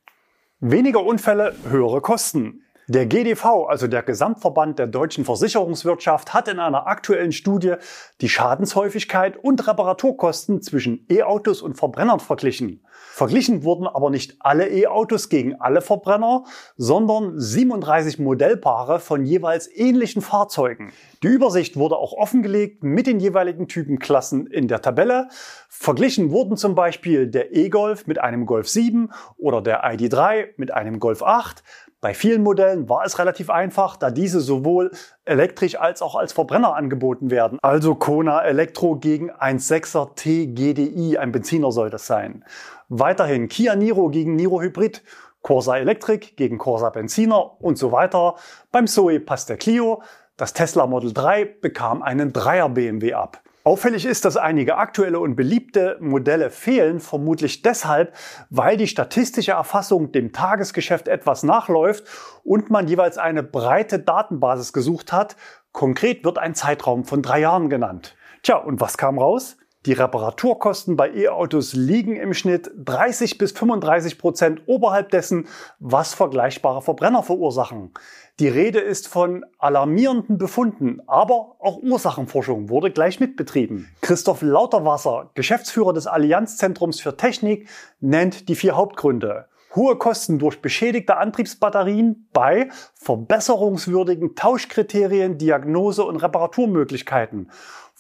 Weniger 0.61 1.05
Unfälle, 1.05 1.55
höhere 1.69 2.01
Kosten. 2.01 2.63
Der 2.91 3.05
GDV, 3.05 3.67
also 3.69 3.87
der 3.87 4.03
Gesamtverband 4.03 4.79
der 4.79 4.87
deutschen 4.87 5.27
Versicherungswirtschaft, 5.27 6.33
hat 6.33 6.49
in 6.49 6.59
einer 6.59 6.87
aktuellen 6.87 7.33
Studie 7.33 7.75
die 8.23 8.31
Schadenshäufigkeit 8.31 9.37
und 9.37 9.69
Reparaturkosten 9.69 10.63
zwischen 10.63 11.05
E-Autos 11.11 11.61
und 11.61 11.75
Verbrennern 11.75 12.19
verglichen. 12.19 12.81
Verglichen 13.13 13.63
wurden 13.63 13.87
aber 13.87 14.09
nicht 14.09 14.37
alle 14.39 14.71
E-Autos 14.71 15.29
gegen 15.29 15.61
alle 15.61 15.83
Verbrenner, 15.83 16.45
sondern 16.79 17.39
37 17.39 18.19
Modellpaare 18.21 19.01
von 19.01 19.27
jeweils 19.27 19.69
ähnlichen 19.71 20.23
Fahrzeugen. 20.23 20.91
Die 21.23 21.27
Übersicht 21.27 21.77
wurde 21.77 21.97
auch 21.97 22.15
offengelegt 22.15 22.85
mit 22.85 23.07
den 23.07 23.21
jeweiligen 23.21 23.69
Typenklassen 23.69 24.47
in 24.47 24.67
der 24.67 24.81
Tabelle. 24.81 25.29
Verglichen 25.69 26.31
wurden 26.31 26.57
zum 26.57 26.75
Beispiel 26.75 27.27
der 27.27 27.55
E-Golf 27.55 28.07
mit 28.07 28.19
einem 28.19 28.47
Golf 28.47 28.69
7 28.69 29.11
oder 29.37 29.61
der 29.61 29.85
ID3 29.85 30.51
mit 30.57 30.73
einem 30.73 31.01
Golf 31.01 31.23
8. 31.23 31.63
Bei 32.01 32.15
vielen 32.15 32.45
Modellen 32.45 32.89
war 32.89 33.05
es 33.05 33.19
relativ 33.19 33.51
einfach, 33.51 33.97
da 33.97 34.13
diese 34.13 34.41
sowohl 34.41 34.93
elektrisch 35.25 35.81
als 35.81 36.01
auch 36.01 36.15
als 36.15 36.33
Verbrenner 36.33 36.77
angeboten 36.77 37.29
werden. 37.33 37.59
Also 37.61 37.97
Kona 37.97 38.41
Elektro 38.45 38.95
gegen 38.95 39.33
1.6er 39.33 40.15
T 40.15 40.47
GDI, 40.47 41.19
ein 41.19 41.33
Benziner 41.33 41.73
soll 41.73 41.91
das 41.91 42.07
sein. 42.07 42.45
Weiterhin 42.89 43.49
Kia 43.49 43.75
Niro 43.75 44.11
gegen 44.11 44.37
Niro 44.37 44.61
Hybrid, 44.61 45.03
Corsa 45.43 45.77
Electric 45.77 46.37
gegen 46.37 46.59
Corsa 46.59 46.91
Benziner 46.91 47.61
und 47.61 47.79
so 47.79 47.91
weiter. 47.91 48.37
Beim 48.71 48.87
Zoe 48.87 49.19
passt 49.19 49.49
der 49.49 49.57
Clio. 49.57 50.03
Das 50.37 50.53
Tesla 50.53 50.87
Model 50.87 51.13
3 51.13 51.47
bekam 51.61 52.03
einen 52.03 52.33
Dreier 52.33 52.69
BMW 52.69 53.15
ab. 53.15 53.43
Auffällig 53.69 54.07
ist, 54.07 54.25
dass 54.25 54.39
einige 54.39 54.79
aktuelle 54.79 55.21
und 55.21 55.37
beliebte 55.37 55.99
Modelle 56.01 56.49
fehlen, 56.49 57.01
vermutlich 57.01 57.61
deshalb, 57.61 58.17
weil 58.49 58.79
die 58.79 58.87
statistische 58.87 59.53
Erfassung 59.53 60.11
dem 60.11 60.33
Tagesgeschäft 60.33 61.07
etwas 61.07 61.43
nachläuft 61.43 62.05
und 62.45 62.71
man 62.71 62.89
jeweils 62.89 63.19
eine 63.19 63.43
breite 63.43 63.99
Datenbasis 63.99 64.73
gesucht 64.73 65.13
hat. 65.13 65.37
Konkret 65.73 66.25
wird 66.25 66.39
ein 66.39 66.55
Zeitraum 66.55 67.05
von 67.05 67.21
drei 67.21 67.41
Jahren 67.41 67.69
genannt. 67.69 68.17
Tja, 68.43 68.57
und 68.57 68.81
was 68.81 68.97
kam 68.97 69.19
raus? 69.19 69.59
Die 69.89 69.95
Reparaturkosten 69.95 70.97
bei 70.99 71.15
E-Autos 71.15 71.73
liegen 71.73 72.17
im 72.17 72.35
Schnitt 72.35 72.71
30 72.77 73.39
bis 73.39 73.53
35 73.53 74.19
Prozent 74.19 74.61
oberhalb 74.67 75.09
dessen, 75.09 75.49
was 75.79 76.13
vergleichbare 76.13 76.83
Verbrenner 76.83 77.23
verursachen. 77.23 77.95
Die 78.39 78.49
Rede 78.49 78.81
ist 78.81 79.09
von 79.09 79.47
alarmierenden 79.59 80.37
Befunden, 80.37 81.01
aber 81.07 81.57
auch 81.59 81.79
Ursachenforschung 81.79 82.69
wurde 82.69 82.91
gleich 82.91 83.19
mitbetrieben. 83.19 83.89
Christoph 84.03 84.43
Lauterwasser, 84.43 85.31
Geschäftsführer 85.33 85.95
des 85.95 86.07
Allianzzentrums 86.07 87.01
für 87.01 87.17
Technik, 87.17 87.67
nennt 87.99 88.51
die 88.51 88.57
vier 88.57 88.77
Hauptgründe. 88.77 89.47
Hohe 89.75 89.97
Kosten 89.97 90.39
durch 90.39 90.61
beschädigte 90.61 91.17
Antriebsbatterien 91.19 92.29
bei 92.33 92.69
verbesserungswürdigen 92.95 94.35
Tauschkriterien, 94.35 95.39
Diagnose 95.39 96.05
und 96.05 96.17
Reparaturmöglichkeiten. 96.17 97.51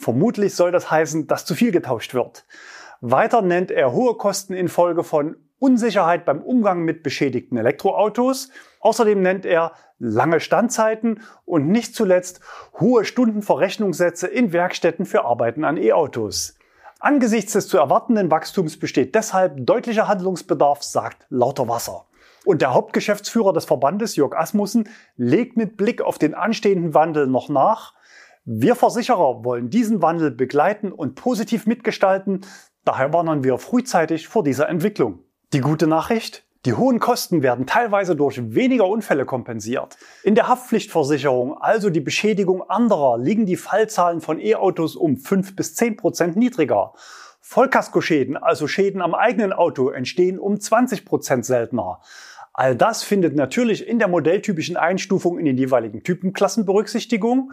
Vermutlich 0.00 0.55
soll 0.55 0.71
das 0.71 0.93
heißen, 0.93 1.26
dass 1.26 1.45
zu 1.45 1.57
viel 1.57 1.73
getauscht 1.73 2.14
wird. 2.14 2.47
Weiter 3.00 3.43
nennt 3.43 3.73
er 3.73 3.93
hohe 3.93 4.14
Kosten 4.14 4.55
infolge 4.55 5.02
von 5.02 5.37
Unsicherheit 5.59 6.25
beim 6.25 6.40
Umgang 6.40 6.83
mit 6.83 7.02
beschädigten 7.02 7.59
Elektroautos. 7.59 8.50
Außerdem 8.78 9.21
nennt 9.21 9.45
er 9.45 9.73
lange 9.99 10.38
Standzeiten 10.38 11.21
und 11.45 11.67
nicht 11.67 11.97
zuletzt 11.97 12.40
hohe 12.78 13.05
Stundenverrechnungssätze 13.05 14.28
in 14.28 14.52
Werkstätten 14.52 15.05
für 15.05 15.25
Arbeiten 15.25 15.64
an 15.64 15.76
E-Autos. 15.76 16.55
Angesichts 17.00 17.55
des 17.55 17.67
zu 17.67 17.76
erwartenden 17.76 18.31
Wachstums 18.31 18.78
besteht 18.78 19.17
deshalb 19.17 19.67
deutlicher 19.67 20.07
Handlungsbedarf, 20.07 20.85
sagt 20.85 21.26
Lauter 21.28 21.67
Wasser. 21.67 22.07
Und 22.45 22.62
der 22.62 22.73
Hauptgeschäftsführer 22.73 23.52
des 23.52 23.64
Verbandes, 23.64 24.14
Jörg 24.14 24.37
Asmussen, 24.37 24.88
legt 25.17 25.57
mit 25.57 25.76
Blick 25.76 26.00
auf 26.02 26.19
den 26.19 26.35
anstehenden 26.35 26.95
Wandel 26.95 27.26
noch 27.26 27.49
nach. 27.49 27.95
Wir 28.50 28.76
Versicherer 28.76 29.45
wollen 29.45 29.69
diesen 29.69 30.00
Wandel 30.00 30.31
begleiten 30.31 30.90
und 30.90 31.17
positiv 31.17 31.67
mitgestalten. 31.67 32.47
Daher 32.83 33.12
warnen 33.12 33.45
wir 33.45 33.59
frühzeitig 33.59 34.26
vor 34.26 34.43
dieser 34.43 34.71
Entwicklung. 34.71 35.19
Die 35.52 35.61
gute 35.61 35.87
Nachricht? 35.87 36.47
Die 36.64 36.73
hohen 36.73 36.99
Kosten 36.99 37.43
werden 37.43 37.67
teilweise 37.67 38.17
durch 38.17 38.55
weniger 38.55 38.88
Unfälle 38.88 39.26
kompensiert. 39.26 39.99
In 40.25 40.35
der 40.35 40.49
Haftpflichtversicherung, 40.49 41.59
also 41.59 41.90
die 41.90 42.00
Beschädigung 42.00 42.62
anderer, 42.62 43.19
liegen 43.19 43.45
die 43.45 43.57
Fallzahlen 43.57 44.23
von 44.23 44.40
E-Autos 44.40 44.97
um 44.97 45.19
5 45.19 45.55
bis 45.55 45.75
10 45.75 45.99
Prozent 45.99 46.37
niedriger. 46.37 46.95
Vollkaskoschäden, 47.43 48.38
also 48.38 48.67
Schäden 48.67 49.02
am 49.02 49.14
eigenen 49.14 49.52
Auto, 49.52 49.90
entstehen 49.90 50.38
um 50.38 50.59
20 50.59 51.05
Prozent 51.05 51.45
seltener. 51.45 52.00
All 52.55 52.75
das 52.75 53.02
findet 53.02 53.37
natürlich 53.37 53.87
in 53.87 53.99
der 53.99 54.09
modelltypischen 54.09 54.78
Einstufung 54.78 55.38
in 55.38 55.45
den 55.45 55.59
jeweiligen 55.59 56.02
Typenklassen 56.02 56.64
Berücksichtigung. 56.64 57.52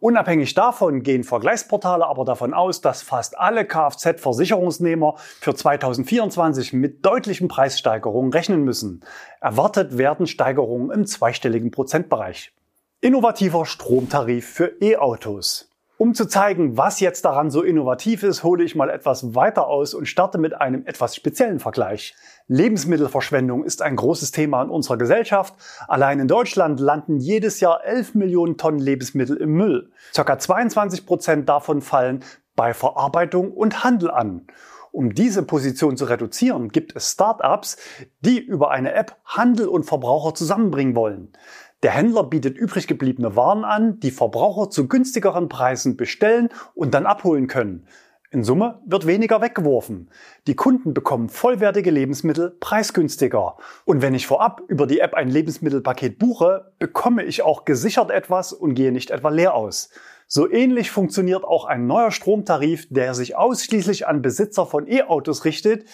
Unabhängig 0.00 0.54
davon 0.54 1.02
gehen 1.02 1.24
Vergleichsportale 1.24 2.06
aber 2.06 2.24
davon 2.24 2.54
aus, 2.54 2.80
dass 2.80 3.02
fast 3.02 3.38
alle 3.38 3.64
Kfz-Versicherungsnehmer 3.64 5.14
für 5.16 5.54
2024 5.54 6.72
mit 6.72 7.04
deutlichen 7.04 7.48
Preissteigerungen 7.48 8.32
rechnen 8.32 8.62
müssen. 8.62 9.04
Erwartet 9.40 9.98
werden 9.98 10.26
Steigerungen 10.26 10.90
im 10.90 11.06
zweistelligen 11.06 11.70
Prozentbereich. 11.70 12.52
Innovativer 13.00 13.66
Stromtarif 13.66 14.48
für 14.48 14.76
E-Autos. 14.80 15.65
Um 15.98 16.12
zu 16.12 16.26
zeigen, 16.26 16.76
was 16.76 17.00
jetzt 17.00 17.24
daran 17.24 17.50
so 17.50 17.62
innovativ 17.62 18.22
ist, 18.22 18.44
hole 18.44 18.62
ich 18.62 18.74
mal 18.74 18.90
etwas 18.90 19.34
weiter 19.34 19.66
aus 19.66 19.94
und 19.94 20.04
starte 20.04 20.36
mit 20.36 20.60
einem 20.60 20.84
etwas 20.84 21.16
speziellen 21.16 21.58
Vergleich. 21.58 22.14
Lebensmittelverschwendung 22.48 23.64
ist 23.64 23.80
ein 23.80 23.96
großes 23.96 24.30
Thema 24.30 24.62
in 24.62 24.68
unserer 24.68 24.98
Gesellschaft. 24.98 25.54
Allein 25.88 26.20
in 26.20 26.28
Deutschland 26.28 26.80
landen 26.80 27.16
jedes 27.16 27.60
Jahr 27.60 27.82
11 27.82 28.14
Millionen 28.14 28.58
Tonnen 28.58 28.78
Lebensmittel 28.78 29.38
im 29.38 29.54
Müll. 29.54 29.90
Circa 30.14 30.38
22 30.38 31.06
Prozent 31.06 31.48
davon 31.48 31.80
fallen 31.80 32.22
bei 32.56 32.74
Verarbeitung 32.74 33.52
und 33.52 33.82
Handel 33.82 34.10
an. 34.10 34.46
Um 34.96 35.14
diese 35.14 35.42
Position 35.42 35.98
zu 35.98 36.06
reduzieren, 36.06 36.70
gibt 36.70 36.96
es 36.96 37.12
Startups, 37.12 37.76
die 38.20 38.38
über 38.38 38.70
eine 38.70 38.94
App 38.94 39.16
Handel 39.26 39.68
und 39.68 39.84
Verbraucher 39.84 40.34
zusammenbringen 40.34 40.96
wollen. 40.96 41.32
Der 41.86 41.92
Händler 41.92 42.24
bietet 42.24 42.58
übrig 42.58 42.88
gebliebene 42.88 43.36
Waren 43.36 43.64
an, 43.64 44.00
die 44.00 44.10
Verbraucher 44.10 44.70
zu 44.70 44.88
günstigeren 44.88 45.48
Preisen 45.48 45.96
bestellen 45.96 46.48
und 46.74 46.94
dann 46.94 47.06
abholen 47.06 47.46
können. 47.46 47.86
In 48.32 48.42
Summe 48.42 48.82
wird 48.84 49.06
weniger 49.06 49.40
weggeworfen. 49.40 50.10
Die 50.48 50.56
Kunden 50.56 50.94
bekommen 50.94 51.28
vollwertige 51.28 51.92
Lebensmittel 51.92 52.56
preisgünstiger. 52.58 53.56
Und 53.84 54.02
wenn 54.02 54.16
ich 54.16 54.26
vorab 54.26 54.62
über 54.66 54.88
die 54.88 54.98
App 54.98 55.14
ein 55.14 55.28
Lebensmittelpaket 55.28 56.18
buche, 56.18 56.72
bekomme 56.80 57.22
ich 57.22 57.42
auch 57.42 57.64
gesichert 57.64 58.10
etwas 58.10 58.52
und 58.52 58.74
gehe 58.74 58.90
nicht 58.90 59.12
etwa 59.12 59.28
leer 59.28 59.54
aus. 59.54 59.90
So 60.26 60.50
ähnlich 60.50 60.90
funktioniert 60.90 61.44
auch 61.44 61.66
ein 61.66 61.86
neuer 61.86 62.10
Stromtarif, 62.10 62.88
der 62.90 63.14
sich 63.14 63.36
ausschließlich 63.36 64.08
an 64.08 64.22
Besitzer 64.22 64.66
von 64.66 64.88
E-Autos 64.88 65.44
richtet, 65.44 65.88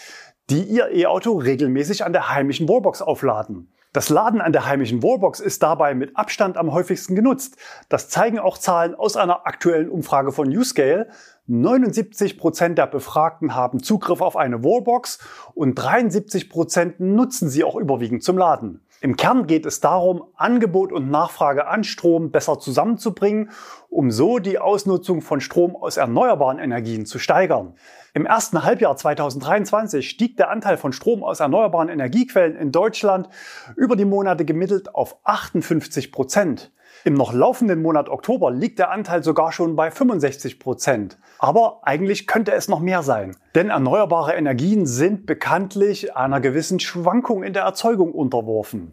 die 0.48 0.62
ihr 0.62 0.88
E-Auto 0.88 1.36
regelmäßig 1.36 2.02
an 2.02 2.14
der 2.14 2.30
heimischen 2.30 2.66
Wallbox 2.66 3.02
aufladen. 3.02 3.68
Das 3.92 4.08
Laden 4.08 4.40
an 4.40 4.52
der 4.52 4.64
heimischen 4.64 5.02
Wallbox 5.02 5.38
ist 5.38 5.62
dabei 5.62 5.94
mit 5.94 6.16
Abstand 6.16 6.56
am 6.56 6.72
häufigsten 6.72 7.14
genutzt. 7.14 7.58
Das 7.90 8.08
zeigen 8.08 8.38
auch 8.38 8.56
Zahlen 8.56 8.94
aus 8.94 9.18
einer 9.18 9.46
aktuellen 9.46 9.90
Umfrage 9.90 10.32
von 10.32 10.48
Uscale. 10.48 11.08
79 11.46 12.38
Prozent 12.38 12.78
der 12.78 12.86
Befragten 12.86 13.54
haben 13.54 13.82
Zugriff 13.82 14.22
auf 14.22 14.36
eine 14.36 14.64
Wallbox 14.64 15.18
und 15.52 15.74
73 15.74 16.48
Prozent 16.48 17.00
nutzen 17.00 17.50
sie 17.50 17.64
auch 17.64 17.76
überwiegend 17.76 18.22
zum 18.22 18.38
Laden. 18.38 18.80
Im 19.02 19.16
Kern 19.16 19.46
geht 19.46 19.66
es 19.66 19.80
darum, 19.80 20.22
Angebot 20.36 20.92
und 20.92 21.10
Nachfrage 21.10 21.66
an 21.66 21.84
Strom 21.84 22.30
besser 22.30 22.60
zusammenzubringen, 22.60 23.50
um 23.90 24.10
so 24.10 24.38
die 24.38 24.58
Ausnutzung 24.58 25.20
von 25.20 25.40
Strom 25.40 25.76
aus 25.76 25.98
erneuerbaren 25.98 26.60
Energien 26.60 27.04
zu 27.04 27.18
steigern. 27.18 27.74
Im 28.14 28.26
ersten 28.26 28.62
Halbjahr 28.62 28.94
2023 28.94 30.06
stieg 30.06 30.36
der 30.36 30.50
Anteil 30.50 30.76
von 30.76 30.92
Strom 30.92 31.24
aus 31.24 31.40
erneuerbaren 31.40 31.88
Energiequellen 31.88 32.56
in 32.56 32.70
Deutschland 32.70 33.30
über 33.74 33.96
die 33.96 34.04
Monate 34.04 34.44
gemittelt 34.44 34.94
auf 34.94 35.16
58 35.24 36.12
Prozent. 36.12 36.72
Im 37.04 37.14
noch 37.14 37.32
laufenden 37.32 37.80
Monat 37.80 38.10
Oktober 38.10 38.50
liegt 38.50 38.78
der 38.78 38.90
Anteil 38.90 39.24
sogar 39.24 39.50
schon 39.50 39.76
bei 39.76 39.90
65 39.90 40.60
Prozent. 40.60 41.18
Aber 41.38 41.80
eigentlich 41.84 42.26
könnte 42.26 42.52
es 42.52 42.68
noch 42.68 42.80
mehr 42.80 43.02
sein. 43.02 43.34
Denn 43.54 43.70
erneuerbare 43.70 44.34
Energien 44.34 44.84
sind 44.84 45.24
bekanntlich 45.24 46.14
einer 46.14 46.40
gewissen 46.40 46.80
Schwankung 46.80 47.42
in 47.42 47.54
der 47.54 47.62
Erzeugung 47.62 48.12
unterworfen. 48.12 48.92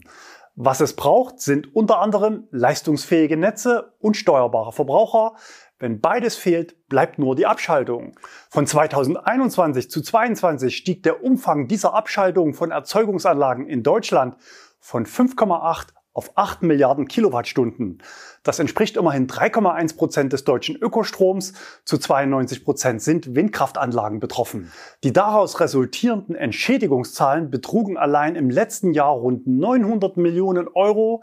Was 0.56 0.80
es 0.80 0.96
braucht, 0.96 1.40
sind 1.40 1.74
unter 1.76 2.00
anderem 2.00 2.48
leistungsfähige 2.50 3.36
Netze 3.36 3.92
und 4.00 4.16
steuerbare 4.16 4.72
Verbraucher. 4.72 5.34
Wenn 5.80 6.02
beides 6.02 6.36
fehlt, 6.36 6.88
bleibt 6.90 7.18
nur 7.18 7.34
die 7.34 7.46
Abschaltung. 7.46 8.12
Von 8.50 8.66
2021 8.66 9.90
zu 9.90 10.02
2022 10.02 10.76
stieg 10.76 11.02
der 11.02 11.24
Umfang 11.24 11.68
dieser 11.68 11.94
Abschaltung 11.94 12.52
von 12.52 12.70
Erzeugungsanlagen 12.70 13.66
in 13.66 13.82
Deutschland 13.82 14.36
von 14.78 15.06
5,8 15.06 15.88
auf 16.12 16.32
8 16.34 16.62
Milliarden 16.62 17.06
Kilowattstunden. 17.08 18.02
Das 18.42 18.58
entspricht 18.58 18.96
immerhin 18.96 19.26
3,1 19.26 19.96
Prozent 19.96 20.32
des 20.32 20.44
deutschen 20.44 20.76
Ökostroms. 20.76 21.52
Zu 21.84 21.98
92 21.98 22.64
Prozent 22.64 23.00
sind 23.00 23.34
Windkraftanlagen 23.34 24.18
betroffen. 24.18 24.72
Die 25.04 25.12
daraus 25.12 25.60
resultierenden 25.60 26.34
Entschädigungszahlen 26.34 27.50
betrugen 27.50 27.96
allein 27.96 28.34
im 28.34 28.50
letzten 28.50 28.92
Jahr 28.92 29.12
rund 29.12 29.46
900 29.46 30.16
Millionen 30.16 30.68
Euro. 30.68 31.22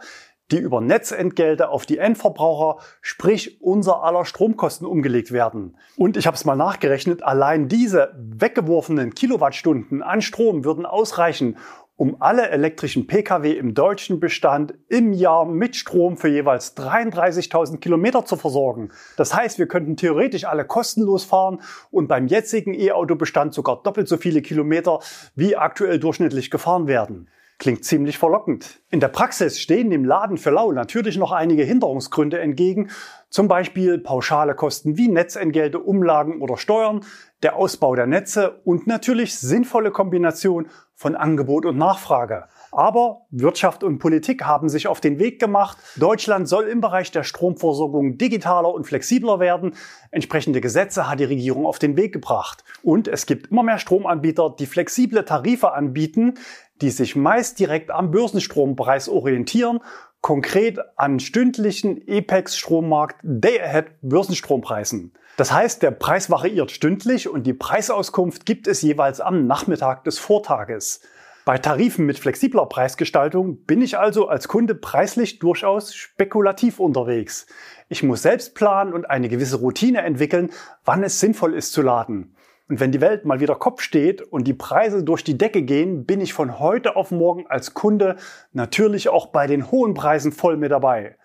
Die 0.52 0.60
über 0.60 0.82
Netzentgelte 0.82 1.70
auf 1.70 1.86
die 1.86 1.98
Endverbraucher, 1.98 2.82
sprich 3.02 3.62
unser 3.62 4.04
aller 4.04 4.26
Stromkosten 4.26 4.88
umgelegt 4.88 5.32
werden. 5.32 5.78
Und 5.98 6.18
ich 6.18 6.28
habe 6.28 6.36
es 6.36 6.46
mal 6.46 6.56
nachgerechnet, 6.56 7.24
allein 7.24 7.68
diese 7.68 8.14
weggeworfenen 8.18 9.14
Kilowattstunden 9.14 10.02
an 10.02 10.22
Strom 10.22 10.64
würden 10.64 10.86
ausreichen, 10.86 11.58
um 11.98 12.18
alle 12.20 12.50
elektrischen 12.50 13.08
Pkw 13.08 13.54
im 13.54 13.74
deutschen 13.74 14.20
Bestand 14.20 14.76
im 14.88 15.14
Jahr 15.14 15.46
mit 15.46 15.76
Strom 15.76 16.16
für 16.16 16.28
jeweils 16.28 16.78
33.000 16.78 17.80
Kilometer 17.80 18.24
zu 18.24 18.36
versorgen. 18.38 18.92
Das 19.18 19.34
heißt, 19.36 19.58
wir 19.58 19.68
könnten 19.68 19.98
theoretisch 19.98 20.46
alle 20.46 20.64
kostenlos 20.64 21.26
fahren 21.26 21.60
und 21.90 22.08
beim 22.08 22.28
jetzigen 22.28 22.76
E-Auto-Bestand 22.76 23.54
sogar 23.54 23.82
doppelt 23.82 24.08
so 24.08 24.18
viele 24.18 24.44
Kilometer 24.44 25.00
wie 25.36 25.56
aktuell 25.56 26.00
durchschnittlich 26.00 26.52
gefahren 26.52 26.88
werden. 26.88 27.30
Klingt 27.60 27.84
ziemlich 27.86 28.20
verlockend. 28.20 28.82
In 28.92 29.00
der 29.00 29.08
Praxis 29.08 29.60
stehen 29.60 29.90
dem 29.90 30.06
Laden 30.06 30.38
für 30.38 30.52
lau 30.52 30.72
natürlich 30.72 31.18
noch 31.18 31.32
einige 31.32 31.64
Hinderungsgründe 31.64 32.40
entgegen, 32.40 32.92
zum 33.32 33.48
Beispiel 33.48 33.98
pauschale 33.98 34.54
Kosten 34.54 34.96
wie 34.96 35.08
Netzentgelte, 35.08 35.80
Umlagen 35.80 36.42
oder 36.42 36.58
Steuern, 36.58 37.02
der 37.44 37.56
Ausbau 37.56 37.96
der 37.96 38.08
Netze 38.08 38.62
und 38.64 38.88
natürlich 38.88 39.38
sinnvolle 39.38 39.92
Kombination 39.92 40.68
von 40.96 41.16
Angebot 41.16 41.66
und 41.66 41.78
Nachfrage. 41.78 42.46
Aber 42.72 43.28
Wirtschaft 43.30 43.84
und 43.84 44.00
Politik 44.00 44.46
haben 44.46 44.68
sich 44.68 44.88
auf 44.88 45.00
den 45.00 45.20
Weg 45.20 45.40
gemacht. 45.40 45.78
Deutschland 45.96 46.48
soll 46.48 46.66
im 46.66 46.82
Bereich 46.82 47.12
der 47.12 47.24
Stromversorgung 47.24 48.18
digitaler 48.18 48.74
und 48.74 48.86
flexibler 48.86 49.40
werden. 49.40 49.76
Entsprechende 50.10 50.60
Gesetze 50.60 51.08
hat 51.08 51.20
die 51.20 51.26
Regierung 51.26 51.68
auf 51.68 51.78
den 51.78 51.98
Weg 51.98 52.14
gebracht. 52.14 52.64
Und 52.82 53.08
es 53.08 53.28
gibt 53.28 53.52
immer 53.52 53.62
mehr 53.62 53.78
Stromanbieter, 53.78 54.56
die 54.58 54.66
flexible 54.66 55.24
Tarife 55.24 55.74
anbieten, 55.74 56.34
die 56.82 56.90
sich 56.90 57.16
meist 57.16 57.60
direkt 57.60 57.92
am 57.92 58.12
Börsenstrompreis 58.12 59.10
orientieren, 59.10 59.80
konkret 60.22 60.80
an 60.96 61.20
stündlichen 61.20 62.06
EPEX-Strommarkt 62.08 63.18
Day-Ahead 63.24 64.02
Börsenstrompreisen. 64.02 65.14
Das 65.38 65.52
heißt, 65.52 65.84
der 65.84 65.92
Preis 65.92 66.30
variiert 66.30 66.72
stündlich 66.72 67.30
und 67.30 67.44
die 67.44 67.54
Preisauskunft 67.54 68.46
gibt 68.46 68.68
es 68.68 68.82
jeweils 68.82 69.22
am 69.22 69.46
Nachmittag 69.46 70.04
des 70.04 70.18
Vortages. 70.18 71.02
Bei 71.46 71.58
Tarifen 71.58 72.06
mit 72.06 72.20
flexibler 72.20 72.66
Preisgestaltung 72.66 73.64
bin 73.64 73.82
ich 73.82 73.98
also 73.98 74.28
als 74.28 74.50
Kunde 74.50 74.76
preislich 74.76 75.40
durchaus 75.40 75.96
spekulativ 75.96 76.78
unterwegs. 76.80 77.46
Ich 77.88 78.04
muss 78.04 78.24
selbst 78.24 78.54
planen 78.54 78.92
und 78.92 79.10
eine 79.10 79.30
gewisse 79.30 79.58
Routine 79.58 80.02
entwickeln, 80.02 80.50
wann 80.84 81.04
es 81.04 81.22
sinnvoll 81.22 81.54
ist 81.54 81.72
zu 81.72 81.82
laden. 81.82 82.36
Und 82.70 82.82
wenn 82.82 82.92
die 82.92 83.00
Welt 83.02 83.24
mal 83.24 83.40
wieder 83.40 83.56
Kopf 83.56 83.82
steht 83.82 84.22
und 84.22 84.46
die 84.46 84.54
Preise 84.54 85.04
durch 85.04 85.24
die 85.24 85.38
Decke 85.38 85.62
gehen, 85.62 86.06
bin 86.06 86.20
ich 86.20 86.34
von 86.34 86.60
heute 86.60 86.98
auf 86.98 87.12
morgen 87.12 87.48
als 87.48 87.74
Kunde 87.74 88.18
natürlich 88.52 89.08
auch 89.08 89.28
bei 89.28 89.48
den 89.48 89.72
hohen 89.72 89.94
Preisen 89.94 90.34
voll 90.34 90.58
mit 90.58 90.72
dabei. 90.72 91.16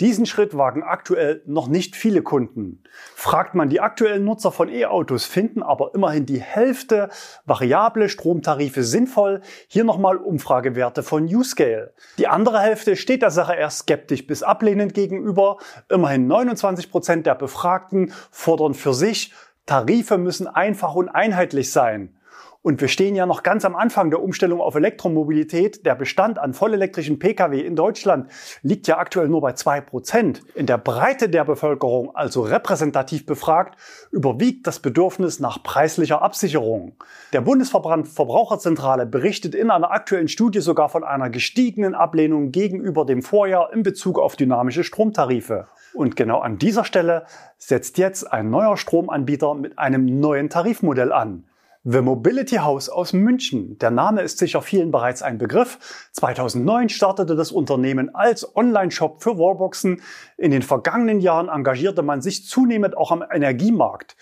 Diesen 0.00 0.26
Schritt 0.26 0.54
wagen 0.54 0.82
aktuell 0.82 1.42
noch 1.46 1.68
nicht 1.68 1.96
viele 1.96 2.20
Kunden. 2.20 2.82
Fragt 3.14 3.54
man 3.54 3.70
die 3.70 3.80
aktuellen 3.80 4.24
Nutzer 4.24 4.52
von 4.52 4.68
E-Autos, 4.68 5.24
finden 5.24 5.62
aber 5.62 5.94
immerhin 5.94 6.26
die 6.26 6.40
Hälfte 6.40 7.08
variable 7.46 8.10
Stromtarife 8.10 8.82
sinnvoll. 8.82 9.40
Hier 9.68 9.84
nochmal 9.84 10.18
Umfragewerte 10.18 11.02
von 11.02 11.24
Uscale. 11.24 11.94
Die 12.18 12.28
andere 12.28 12.60
Hälfte 12.60 12.94
steht 12.96 13.22
der 13.22 13.30
Sache 13.30 13.54
erst 13.54 13.80
skeptisch 13.80 14.26
bis 14.26 14.42
ablehnend 14.42 14.92
gegenüber. 14.92 15.56
Immerhin 15.88 16.26
29 16.26 16.90
Prozent 16.90 17.24
der 17.24 17.34
Befragten 17.34 18.12
fordern 18.30 18.74
für 18.74 18.92
sich 18.92 19.32
Tarife 19.66 20.16
müssen 20.16 20.46
einfach 20.46 20.94
und 20.94 21.08
einheitlich 21.08 21.72
sein. 21.72 22.16
Und 22.62 22.80
wir 22.80 22.88
stehen 22.88 23.14
ja 23.14 23.26
noch 23.26 23.42
ganz 23.44 23.64
am 23.64 23.76
Anfang 23.76 24.10
der 24.10 24.22
Umstellung 24.22 24.60
auf 24.60 24.74
Elektromobilität. 24.74 25.86
Der 25.86 25.94
Bestand 25.94 26.38
an 26.38 26.52
vollelektrischen 26.52 27.18
Pkw 27.18 27.60
in 27.60 27.76
Deutschland 27.76 28.30
liegt 28.62 28.86
ja 28.88 28.98
aktuell 28.98 29.28
nur 29.28 29.40
bei 29.40 29.52
zwei 29.52 29.80
Prozent. 29.80 30.42
In 30.54 30.66
der 30.66 30.78
Breite 30.78 31.28
der 31.28 31.44
Bevölkerung, 31.44 32.14
also 32.14 32.42
repräsentativ 32.42 33.24
befragt, 33.26 33.76
überwiegt 34.10 34.66
das 34.66 34.80
Bedürfnis 34.80 35.38
nach 35.38 35.62
preislicher 35.62 36.22
Absicherung. 36.22 36.94
Der 37.32 37.40
Bundesverband 37.40 38.08
Verbraucherzentrale 38.08 39.06
berichtet 39.06 39.54
in 39.54 39.70
einer 39.70 39.92
aktuellen 39.92 40.28
Studie 40.28 40.60
sogar 40.60 40.88
von 40.88 41.04
einer 41.04 41.30
gestiegenen 41.30 41.94
Ablehnung 41.94 42.50
gegenüber 42.50 43.04
dem 43.04 43.22
Vorjahr 43.22 43.72
in 43.72 43.84
Bezug 43.84 44.18
auf 44.18 44.34
dynamische 44.34 44.82
Stromtarife. 44.82 45.68
Und 45.96 46.14
genau 46.14 46.40
an 46.40 46.58
dieser 46.58 46.84
Stelle 46.84 47.24
setzt 47.56 47.96
jetzt 47.96 48.30
ein 48.30 48.50
neuer 48.50 48.76
Stromanbieter 48.76 49.54
mit 49.54 49.78
einem 49.78 50.04
neuen 50.20 50.50
Tarifmodell 50.50 51.10
an. 51.10 51.46
The 51.84 52.02
Mobility 52.02 52.56
House 52.56 52.90
aus 52.90 53.14
München. 53.14 53.78
Der 53.78 53.90
Name 53.90 54.20
ist 54.20 54.38
sicher 54.38 54.60
vielen 54.60 54.90
bereits 54.90 55.22
ein 55.22 55.38
Begriff. 55.38 55.78
2009 56.12 56.90
startete 56.90 57.34
das 57.34 57.50
Unternehmen 57.50 58.14
als 58.14 58.56
Online-Shop 58.56 59.22
für 59.22 59.38
Wallboxen. 59.38 60.02
In 60.36 60.50
den 60.50 60.62
vergangenen 60.62 61.20
Jahren 61.20 61.48
engagierte 61.48 62.02
man 62.02 62.20
sich 62.20 62.44
zunehmend 62.44 62.96
auch 62.96 63.10
am 63.10 63.24
Energiemarkt. 63.32 64.16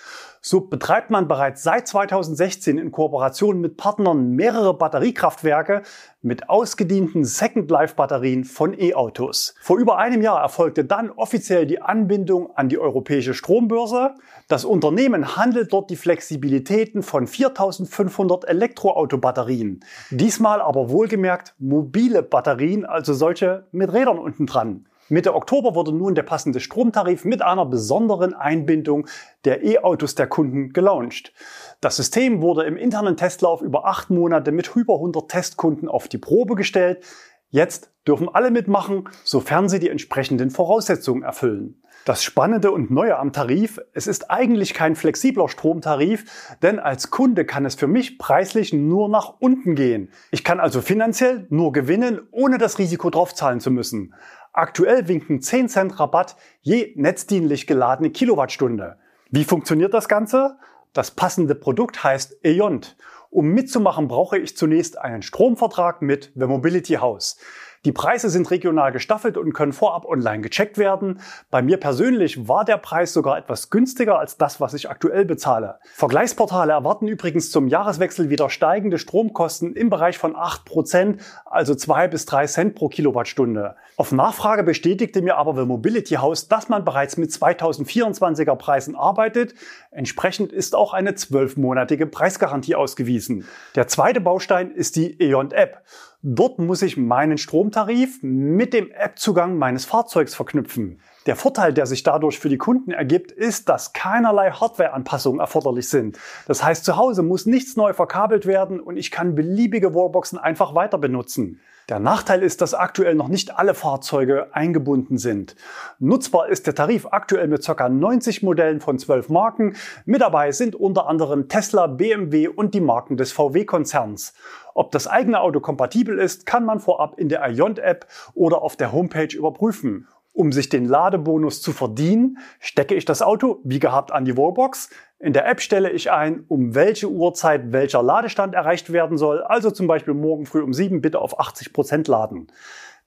So 0.46 0.61
betreibt 0.61 1.09
man 1.09 1.26
bereits 1.26 1.62
seit 1.62 1.88
2016 1.88 2.76
in 2.76 2.92
Kooperation 2.92 3.62
mit 3.62 3.78
Partnern 3.78 4.33
mehrere 4.33 4.76
Batteriekraftwerke 4.76 5.80
mit 6.20 6.50
ausgedienten 6.50 7.24
Second 7.24 7.70
Life 7.70 7.94
Batterien 7.94 8.44
von 8.44 8.78
E-Autos. 8.78 9.54
Vor 9.62 9.78
über 9.78 9.96
einem 9.96 10.20
Jahr 10.20 10.42
erfolgte 10.42 10.85
dann 10.85 11.09
offiziell 11.09 11.64
die 11.64 11.80
Anbindung 11.80 12.54
an 12.57 12.68
die 12.68 12.76
europäische 12.76 13.33
Strombörse. 13.33 14.16
Das 14.46 14.66
Unternehmen 14.66 15.35
handelt 15.35 15.72
dort 15.72 15.88
die 15.88 15.96
Flexibilitäten 15.96 17.02
von 17.02 17.26
4500 17.26 18.46
Elektroautobatterien. 18.46 19.80
Diesmal 20.11 20.61
aber 20.61 20.90
wohlgemerkt 20.90 21.54
mobile 21.59 22.22
Batterien, 22.22 22.85
also 22.85 23.14
solche 23.14 23.66
mit 23.72 23.90
Rädern 23.94 24.18
unten 24.18 24.44
dran. 24.44 24.85
Mitte 25.09 25.35
Oktober 25.35 25.75
wurde 25.75 25.93
nun 25.93 26.14
der 26.14 26.23
passende 26.23 26.61
Stromtarif 26.61 27.25
mit 27.25 27.43
einer 27.43 27.67
besonderen 27.67 28.33
Einbindung 28.33 29.07
der 29.45 29.62
E-Autos 29.62 30.14
der 30.14 30.27
Kunden 30.27 30.73
gelauncht. 30.73 31.33
Das 31.81 31.97
System 31.97 32.40
wurde 32.40 32.64
im 32.64 32.79
internen 32.79 33.17
Testlauf 33.17 33.61
über 33.61 33.85
acht 33.85 34.09
Monate 34.09 34.51
mit 34.51 34.75
über 34.75 34.95
100 34.95 35.31
Testkunden 35.31 35.88
auf 35.88 36.09
die 36.09 36.19
Probe 36.19 36.55
gestellt. 36.55 37.05
Jetzt 37.51 37.90
dürfen 38.09 38.29
alle 38.29 38.51
mitmachen, 38.51 39.09
sofern 39.23 39.69
sie 39.69 39.79
die 39.79 39.90
entsprechenden 39.90 40.51
Voraussetzungen 40.51 41.23
erfüllen. 41.23 41.83
Das 42.05 42.23
Spannende 42.23 42.71
und 42.71 42.90
Neue 42.90 43.17
am 43.19 43.33
Tarif, 43.33 43.81
es 43.95 44.07
ist 44.07 44.31
eigentlich 44.31 44.75
kein 44.75 44.95
flexibler 44.95 45.49
Stromtarif, 45.49 46.57
denn 46.62 46.79
als 46.79 47.11
Kunde 47.11 47.47
kann 47.47 47.64
es 47.64 47.77
für 47.77 47.87
mich 47.87 48.19
preislich 48.19 48.73
nur 48.75 49.09
nach 49.09 49.35
unten 49.38 49.75
gehen. 49.75 50.11
Ich 50.31 50.45
kann 50.45 50.61
also 50.61 50.83
finanziell 50.83 51.47
nur 51.49 51.73
gewinnen, 51.73 52.21
ohne 52.31 52.59
das 52.59 52.79
Risiko 52.79 53.09
draufzahlen 53.09 53.61
zu 53.61 53.71
müssen. 53.71 54.14
Aktuell 54.57 55.09
winken 55.09 55.43
10 55.43 55.69
Cent 55.69 55.99
Rabatt 55.99 56.37
je 56.62 56.93
netzdienlich 56.95 57.67
geladene 57.67 58.11
Kilowattstunde. 58.11 58.99
Wie 59.31 59.43
funktioniert 59.43 59.93
das 59.93 60.07
Ganze? 60.07 60.59
Das 60.93 61.11
passende 61.11 61.57
Produkt 61.57 62.05
heißt 62.05 62.38
EONT. 62.45 62.97
Um 63.31 63.49
mitzumachen, 63.49 64.07
brauche 64.07 64.38
ich 64.38 64.57
zunächst 64.57 64.97
einen 64.97 65.23
Stromvertrag 65.23 66.03
mit 66.03 66.31
The 66.37 66.47
Mobility 66.47 66.95
House. 66.95 67.37
Die 67.85 67.92
Preise 67.92 68.31
sind 68.31 68.51
regional 68.51 68.92
gestaffelt 68.92 69.37
und 69.37 69.53
können 69.53 69.75
vorab 69.75 70.07
online 70.07 70.40
gecheckt 70.40 70.79
werden. 70.79 71.20
Bei 71.51 71.61
mir 71.61 71.77
persönlich 71.77 72.49
war 72.49 72.64
der 72.64 72.79
Preis 72.79 73.12
sogar 73.12 73.37
etwas 73.37 73.68
günstiger 73.68 74.18
als 74.18 74.38
das, 74.38 74.59
was 74.59 74.73
ich 74.73 74.88
aktuell 74.88 75.27
bezahle. 75.27 75.79
Vergleichsportale 75.92 76.73
erwarten 76.73 77.09
übrigens 77.09 77.51
zum 77.51 77.68
Jahreswechsel 77.68 78.31
wieder 78.31 78.49
steigende 78.49 78.99
Stromkosten 78.99 79.77
im 79.77 79.90
Bereich 79.90 80.16
von 80.16 80.35
8%, 80.35 81.20
also 81.44 81.75
2 81.75 82.09
bis 82.09 82.25
3 82.25 82.47
Cent 82.47 82.75
pro 82.75 82.88
Kilowattstunde. 82.88 83.77
Auf 83.99 84.12
Nachfrage 84.12 84.62
bestätigte 84.62 85.20
mir 85.20 85.37
aber 85.37 85.55
The 85.55 85.66
Mobility 85.66 86.14
House, 86.14 86.49
dass 86.49 86.70
man 86.70 86.87
bereits 86.87 87.18
mit 87.18 87.31
2024er 87.33 88.57
Preisen 88.57 88.97
arbeitet. 88.97 89.55
Entsprechend 89.90 90.53
ist 90.53 90.75
auch 90.75 90.94
eine 90.94 91.14
zwölfmonatige 91.16 92.07
Preisgarantie 92.07 92.77
ausgewiesen. 92.77 93.47
Der 93.77 93.88
zweite 93.88 94.23
Baustein 94.23 94.70
ist 94.70 94.97
die 94.97 95.20
E.ON 95.20 95.51
App. 95.51 95.83
Dort 96.27 96.59
muss 96.59 96.81
ich 96.81 96.97
meinen 96.97 97.37
Stromtarif 97.37 98.21
mit 98.23 98.73
dem 98.73 98.91
App-Zugang 98.91 99.59
meines 99.59 99.85
Fahrzeugs 99.85 100.35
verknüpfen. 100.35 100.99
Der 101.27 101.37
Vorteil, 101.37 101.75
der 101.75 101.85
sich 101.85 102.03
dadurch 102.03 102.39
für 102.39 102.49
die 102.49 102.57
Kunden 102.57 102.93
ergibt, 102.93 103.31
ist, 103.31 103.69
dass 103.69 103.93
keinerlei 103.93 104.51
Hardware-Anpassungen 104.51 105.39
erforderlich 105.39 105.87
sind. 105.91 106.19
Das 106.47 106.65
heißt, 106.65 106.87
zu 106.87 106.97
Hause 106.97 107.23
muss 107.23 107.45
nichts 107.45 107.77
neu 107.77 107.93
verkabelt 107.93 108.47
werden 108.47 108.81
und 108.81 108.97
ich 108.97 109.11
kann 109.11 109.35
beliebige 109.35 109.95
Wallboxen 109.95 110.39
einfach 110.39 110.75
weiter 110.75 110.97
benutzen. 110.97 111.61
Der 111.90 111.99
Nachteil 111.99 112.42
ist, 112.42 112.62
dass 112.62 112.73
aktuell 112.73 113.14
noch 113.14 113.29
nicht 113.29 113.59
alle 113.59 113.75
Fahrzeuge 113.75 114.55
eingebunden 114.55 115.18
sind. 115.18 115.55
Nutzbar 115.99 116.49
ist 116.49 116.66
der 116.66 116.75
Tarif 116.75 117.07
aktuell 117.11 117.47
mit 117.47 117.62
ca. 117.66 117.88
90 117.90 118.42
Modellen 118.42 118.81
von 118.81 118.99
12 118.99 119.29
Marken. 119.29 119.77
Mit 120.07 120.23
dabei 120.23 120.53
sind 120.53 120.75
unter 120.75 121.07
anderem 121.09 121.47
Tesla, 121.49 121.87
BMW 121.87 122.49
und 122.49 122.73
die 122.73 122.81
Marken 122.81 123.18
des 123.18 123.33
VW-Konzerns. 123.33 124.33
Ob 124.73 124.92
das 124.92 125.07
eigene 125.07 125.40
Auto 125.40 125.61
kompatibel 125.61 126.18
ist, 126.18 126.47
kann 126.47 126.64
man 126.64 126.81
vorab 126.81 127.18
in 127.18 127.29
der 127.29 127.47
Iont-App 127.47 128.07
oder 128.33 128.62
auf 128.62 128.77
der 128.77 128.90
Homepage 128.90 129.37
überprüfen. 129.37 130.09
Um 130.35 130.51
sich 130.51 130.68
den 130.68 130.85
Ladebonus 130.85 131.62
zu 131.62 131.70
verdienen, 131.70 132.38
stecke 132.59 132.97
ich 132.97 133.05
das 133.05 133.23
Auto 133.23 133.61
wie 133.62 133.79
gehabt 133.79 134.11
an 134.11 134.25
die 134.25 134.37
Wallbox. 134.37 134.90
In 135.20 135.33
der 135.33 135.47
App 135.49 135.61
stelle 135.61 135.90
ich 135.90 136.11
ein, 136.11 136.44
um 136.49 136.75
welche 136.75 137.09
Uhrzeit 137.09 137.70
welcher 137.70 138.03
Ladestand 138.03 138.53
erreicht 138.53 138.92
werden 138.92 139.16
soll. 139.16 139.44
Also 139.44 139.70
zum 139.70 139.87
Beispiel 139.87 140.12
morgen 140.12 140.44
früh 140.44 140.61
um 140.61 140.75
7 140.75 141.01
bitte 141.01 141.20
auf 141.20 141.38
80 141.38 141.73
Prozent 141.73 142.09
laden. 142.09 142.49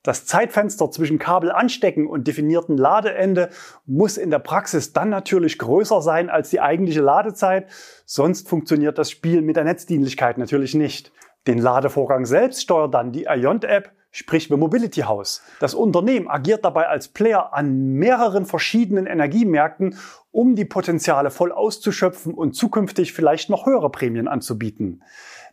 Das 0.03 0.25
Zeitfenster 0.25 0.89
zwischen 0.89 1.19
Kabel 1.19 1.51
anstecken 1.51 2.07
und 2.07 2.27
definierten 2.27 2.77
Ladeende 2.77 3.49
muss 3.85 4.15
in 4.15 4.29
der 4.29 4.39
Praxis 4.39 4.93
dann 4.93 5.09
natürlich 5.09 5.59
größer 5.59 6.01
sein 6.01 6.29
als 6.29 6.49
die 6.49 6.61
eigentliche 6.61 7.01
Ladezeit, 7.01 7.67
sonst 8.05 8.47
funktioniert 8.47 8.97
das 8.97 9.11
Spiel 9.11 9.41
mit 9.41 9.57
der 9.57 9.65
Netzdienlichkeit 9.65 10.37
natürlich 10.37 10.75
nicht. 10.75 11.11
Den 11.45 11.57
Ladevorgang 11.57 12.25
selbst 12.25 12.61
steuert 12.61 12.93
dann 12.93 13.11
die 13.11 13.25
Iont-App, 13.25 13.91
sprich 14.17 14.47
The 14.47 14.57
Mobility 14.57 15.01
House. 15.01 15.43
Das 15.59 15.75
Unternehmen 15.75 16.27
agiert 16.27 16.65
dabei 16.65 16.87
als 16.87 17.07
Player 17.07 17.53
an 17.53 17.93
mehreren 17.93 18.45
verschiedenen 18.45 19.05
Energiemärkten, 19.05 19.95
um 20.31 20.55
die 20.55 20.65
Potenziale 20.65 21.29
voll 21.29 21.51
auszuschöpfen 21.51 22.33
und 22.33 22.55
zukünftig 22.55 23.13
vielleicht 23.13 23.51
noch 23.51 23.67
höhere 23.67 23.91
Prämien 23.91 24.27
anzubieten. 24.27 25.03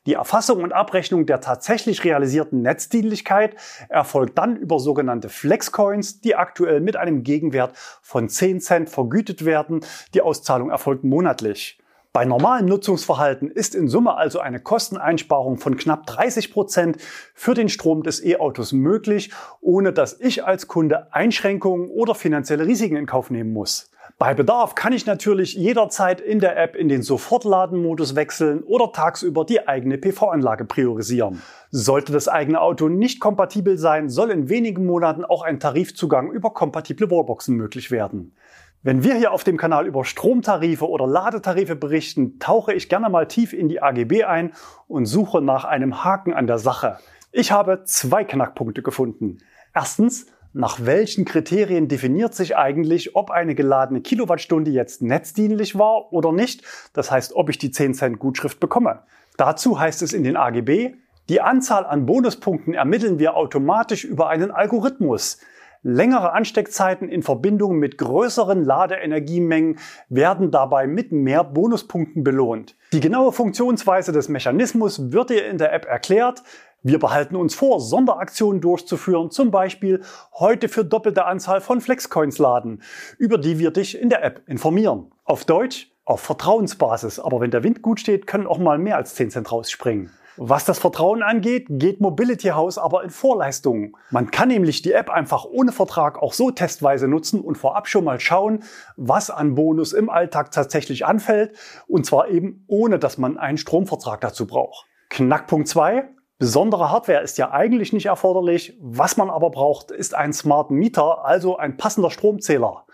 Die 0.06 0.14
Erfassung 0.14 0.62
und 0.62 0.72
Abrechnung 0.72 1.26
der 1.26 1.40
tatsächlich 1.40 2.04
realisierten 2.04 2.62
Netzdienlichkeit 2.62 3.54
erfolgt 3.90 4.38
dann 4.38 4.56
über 4.56 4.78
sogenannte 4.78 5.28
Flexcoins, 5.28 6.20
die 6.22 6.34
aktuell 6.34 6.80
mit 6.80 6.96
einem 6.96 7.22
Gegenwert 7.22 7.76
von 8.00 8.30
10 8.30 8.60
Cent 8.60 8.90
vergütet 8.90 9.44
werden. 9.44 9.80
Die 10.14 10.22
Auszahlung 10.22 10.70
erfolgt 10.70 11.04
monatlich. 11.04 11.78
Bei 12.16 12.24
normalem 12.24 12.66
Nutzungsverhalten 12.66 13.50
ist 13.50 13.74
in 13.74 13.88
Summe 13.88 14.16
also 14.16 14.38
eine 14.38 14.60
Kosteneinsparung 14.60 15.58
von 15.58 15.76
knapp 15.76 16.06
30 16.06 16.52
Prozent 16.52 16.98
für 17.34 17.54
den 17.54 17.68
Strom 17.68 18.04
des 18.04 18.24
E-Autos 18.24 18.70
möglich, 18.70 19.32
ohne 19.60 19.92
dass 19.92 20.20
ich 20.20 20.44
als 20.44 20.68
Kunde 20.68 21.12
Einschränkungen 21.12 21.90
oder 21.90 22.14
finanzielle 22.14 22.68
Risiken 22.68 22.94
in 22.94 23.06
Kauf 23.06 23.30
nehmen 23.30 23.52
muss. 23.52 23.90
Bei 24.16 24.32
Bedarf 24.32 24.76
kann 24.76 24.92
ich 24.92 25.06
natürlich 25.06 25.54
jederzeit 25.54 26.20
in 26.20 26.38
der 26.38 26.56
App 26.56 26.76
in 26.76 26.88
den 26.88 27.02
Sofortladenmodus 27.02 28.14
wechseln 28.14 28.62
oder 28.62 28.92
tagsüber 28.92 29.44
die 29.44 29.66
eigene 29.66 29.98
PV-Anlage 29.98 30.66
priorisieren. 30.66 31.42
Sollte 31.72 32.12
das 32.12 32.28
eigene 32.28 32.60
Auto 32.60 32.88
nicht 32.88 33.18
kompatibel 33.18 33.76
sein, 33.76 34.08
soll 34.08 34.30
in 34.30 34.48
wenigen 34.48 34.86
Monaten 34.86 35.24
auch 35.24 35.42
ein 35.42 35.58
Tarifzugang 35.58 36.30
über 36.30 36.50
kompatible 36.50 37.10
Wallboxen 37.10 37.56
möglich 37.56 37.90
werden. 37.90 38.36
Wenn 38.86 39.02
wir 39.02 39.14
hier 39.14 39.32
auf 39.32 39.44
dem 39.44 39.56
Kanal 39.56 39.86
über 39.86 40.04
Stromtarife 40.04 40.86
oder 40.86 41.06
Ladetarife 41.06 41.74
berichten, 41.74 42.38
tauche 42.38 42.74
ich 42.74 42.90
gerne 42.90 43.08
mal 43.08 43.26
tief 43.26 43.54
in 43.54 43.70
die 43.70 43.80
AGB 43.80 44.24
ein 44.24 44.52
und 44.88 45.06
suche 45.06 45.40
nach 45.40 45.64
einem 45.64 46.04
Haken 46.04 46.34
an 46.34 46.46
der 46.46 46.58
Sache. 46.58 46.98
Ich 47.32 47.50
habe 47.50 47.84
zwei 47.84 48.24
Knackpunkte 48.24 48.82
gefunden. 48.82 49.38
Erstens, 49.74 50.26
nach 50.52 50.80
welchen 50.84 51.24
Kriterien 51.24 51.88
definiert 51.88 52.34
sich 52.34 52.58
eigentlich, 52.58 53.16
ob 53.16 53.30
eine 53.30 53.54
geladene 53.54 54.02
Kilowattstunde 54.02 54.70
jetzt 54.70 55.00
netzdienlich 55.00 55.78
war 55.78 56.12
oder 56.12 56.30
nicht? 56.30 56.62
Das 56.92 57.10
heißt, 57.10 57.34
ob 57.34 57.48
ich 57.48 57.56
die 57.56 57.70
10 57.70 57.94
Cent 57.94 58.18
Gutschrift 58.18 58.60
bekomme. 58.60 59.00
Dazu 59.38 59.80
heißt 59.80 60.02
es 60.02 60.12
in 60.12 60.24
den 60.24 60.36
AGB, 60.36 60.92
die 61.30 61.40
Anzahl 61.40 61.86
an 61.86 62.04
Bonuspunkten 62.04 62.74
ermitteln 62.74 63.18
wir 63.18 63.34
automatisch 63.34 64.04
über 64.04 64.28
einen 64.28 64.50
Algorithmus. 64.50 65.38
Längere 65.86 66.32
Ansteckzeiten 66.32 67.10
in 67.10 67.22
Verbindung 67.22 67.76
mit 67.78 67.98
größeren 67.98 68.64
Ladeenergiemengen 68.64 69.78
werden 70.08 70.50
dabei 70.50 70.86
mit 70.86 71.12
mehr 71.12 71.44
Bonuspunkten 71.44 72.24
belohnt. 72.24 72.74
Die 72.94 73.00
genaue 73.00 73.32
Funktionsweise 73.32 74.10
des 74.10 74.30
Mechanismus 74.30 75.12
wird 75.12 75.28
dir 75.28 75.46
in 75.46 75.58
der 75.58 75.74
App 75.74 75.84
erklärt. 75.84 76.42
Wir 76.82 76.98
behalten 76.98 77.36
uns 77.36 77.54
vor, 77.54 77.80
Sonderaktionen 77.80 78.62
durchzuführen, 78.62 79.30
zum 79.30 79.50
Beispiel 79.50 80.00
heute 80.32 80.70
für 80.70 80.86
doppelte 80.86 81.26
Anzahl 81.26 81.60
von 81.60 81.82
Flexcoins 81.82 82.38
laden, 82.38 82.80
über 83.18 83.36
die 83.36 83.58
wir 83.58 83.70
dich 83.70 84.00
in 84.00 84.08
der 84.08 84.24
App 84.24 84.40
informieren. 84.46 85.12
Auf 85.24 85.44
Deutsch, 85.44 85.92
auf 86.06 86.22
Vertrauensbasis, 86.22 87.20
aber 87.20 87.40
wenn 87.40 87.50
der 87.50 87.62
Wind 87.62 87.82
gut 87.82 88.00
steht, 88.00 88.26
können 88.26 88.46
auch 88.46 88.58
mal 88.58 88.78
mehr 88.78 88.96
als 88.96 89.14
10 89.16 89.32
Cent 89.32 89.52
rausspringen. 89.52 90.10
Was 90.36 90.64
das 90.64 90.78
Vertrauen 90.78 91.22
angeht, 91.22 91.66
geht 91.68 92.00
Mobility 92.00 92.48
House 92.48 92.76
aber 92.76 93.04
in 93.04 93.10
Vorleistungen. 93.10 93.94
Man 94.10 94.30
kann 94.30 94.48
nämlich 94.48 94.82
die 94.82 94.92
App 94.92 95.08
einfach 95.08 95.44
ohne 95.44 95.70
Vertrag 95.70 96.20
auch 96.20 96.32
so 96.32 96.50
testweise 96.50 97.06
nutzen 97.06 97.40
und 97.40 97.56
vorab 97.56 97.86
schon 97.86 98.04
mal 98.04 98.18
schauen, 98.18 98.64
was 98.96 99.30
an 99.30 99.54
Bonus 99.54 99.92
im 99.92 100.10
Alltag 100.10 100.50
tatsächlich 100.50 101.06
anfällt. 101.06 101.56
Und 101.86 102.04
zwar 102.04 102.28
eben 102.28 102.64
ohne, 102.66 102.98
dass 102.98 103.16
man 103.16 103.38
einen 103.38 103.58
Stromvertrag 103.58 104.20
dazu 104.20 104.46
braucht. 104.46 104.86
Knackpunkt 105.10 105.68
2. 105.68 106.08
Besondere 106.38 106.90
Hardware 106.90 107.22
ist 107.22 107.38
ja 107.38 107.52
eigentlich 107.52 107.92
nicht 107.92 108.06
erforderlich. 108.06 108.76
Was 108.80 109.16
man 109.16 109.30
aber 109.30 109.50
braucht, 109.50 109.92
ist 109.92 110.14
ein 110.14 110.32
Smart 110.32 110.72
Meter, 110.72 111.24
also 111.24 111.56
ein 111.56 111.76
passender 111.76 112.10
Stromzähler. 112.10 112.84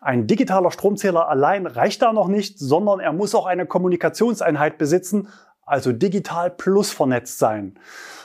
Ein 0.00 0.26
digitaler 0.26 0.70
Stromzähler 0.70 1.28
allein 1.28 1.66
reicht 1.66 2.00
da 2.00 2.12
noch 2.12 2.26
nicht, 2.26 2.58
sondern 2.58 3.00
er 3.00 3.12
muss 3.12 3.34
auch 3.34 3.44
eine 3.44 3.66
Kommunikationseinheit 3.66 4.78
besitzen, 4.78 5.28
also 5.70 5.92
digital 5.92 6.50
plus 6.50 6.90
vernetzt 6.90 7.38
sein. 7.38 7.78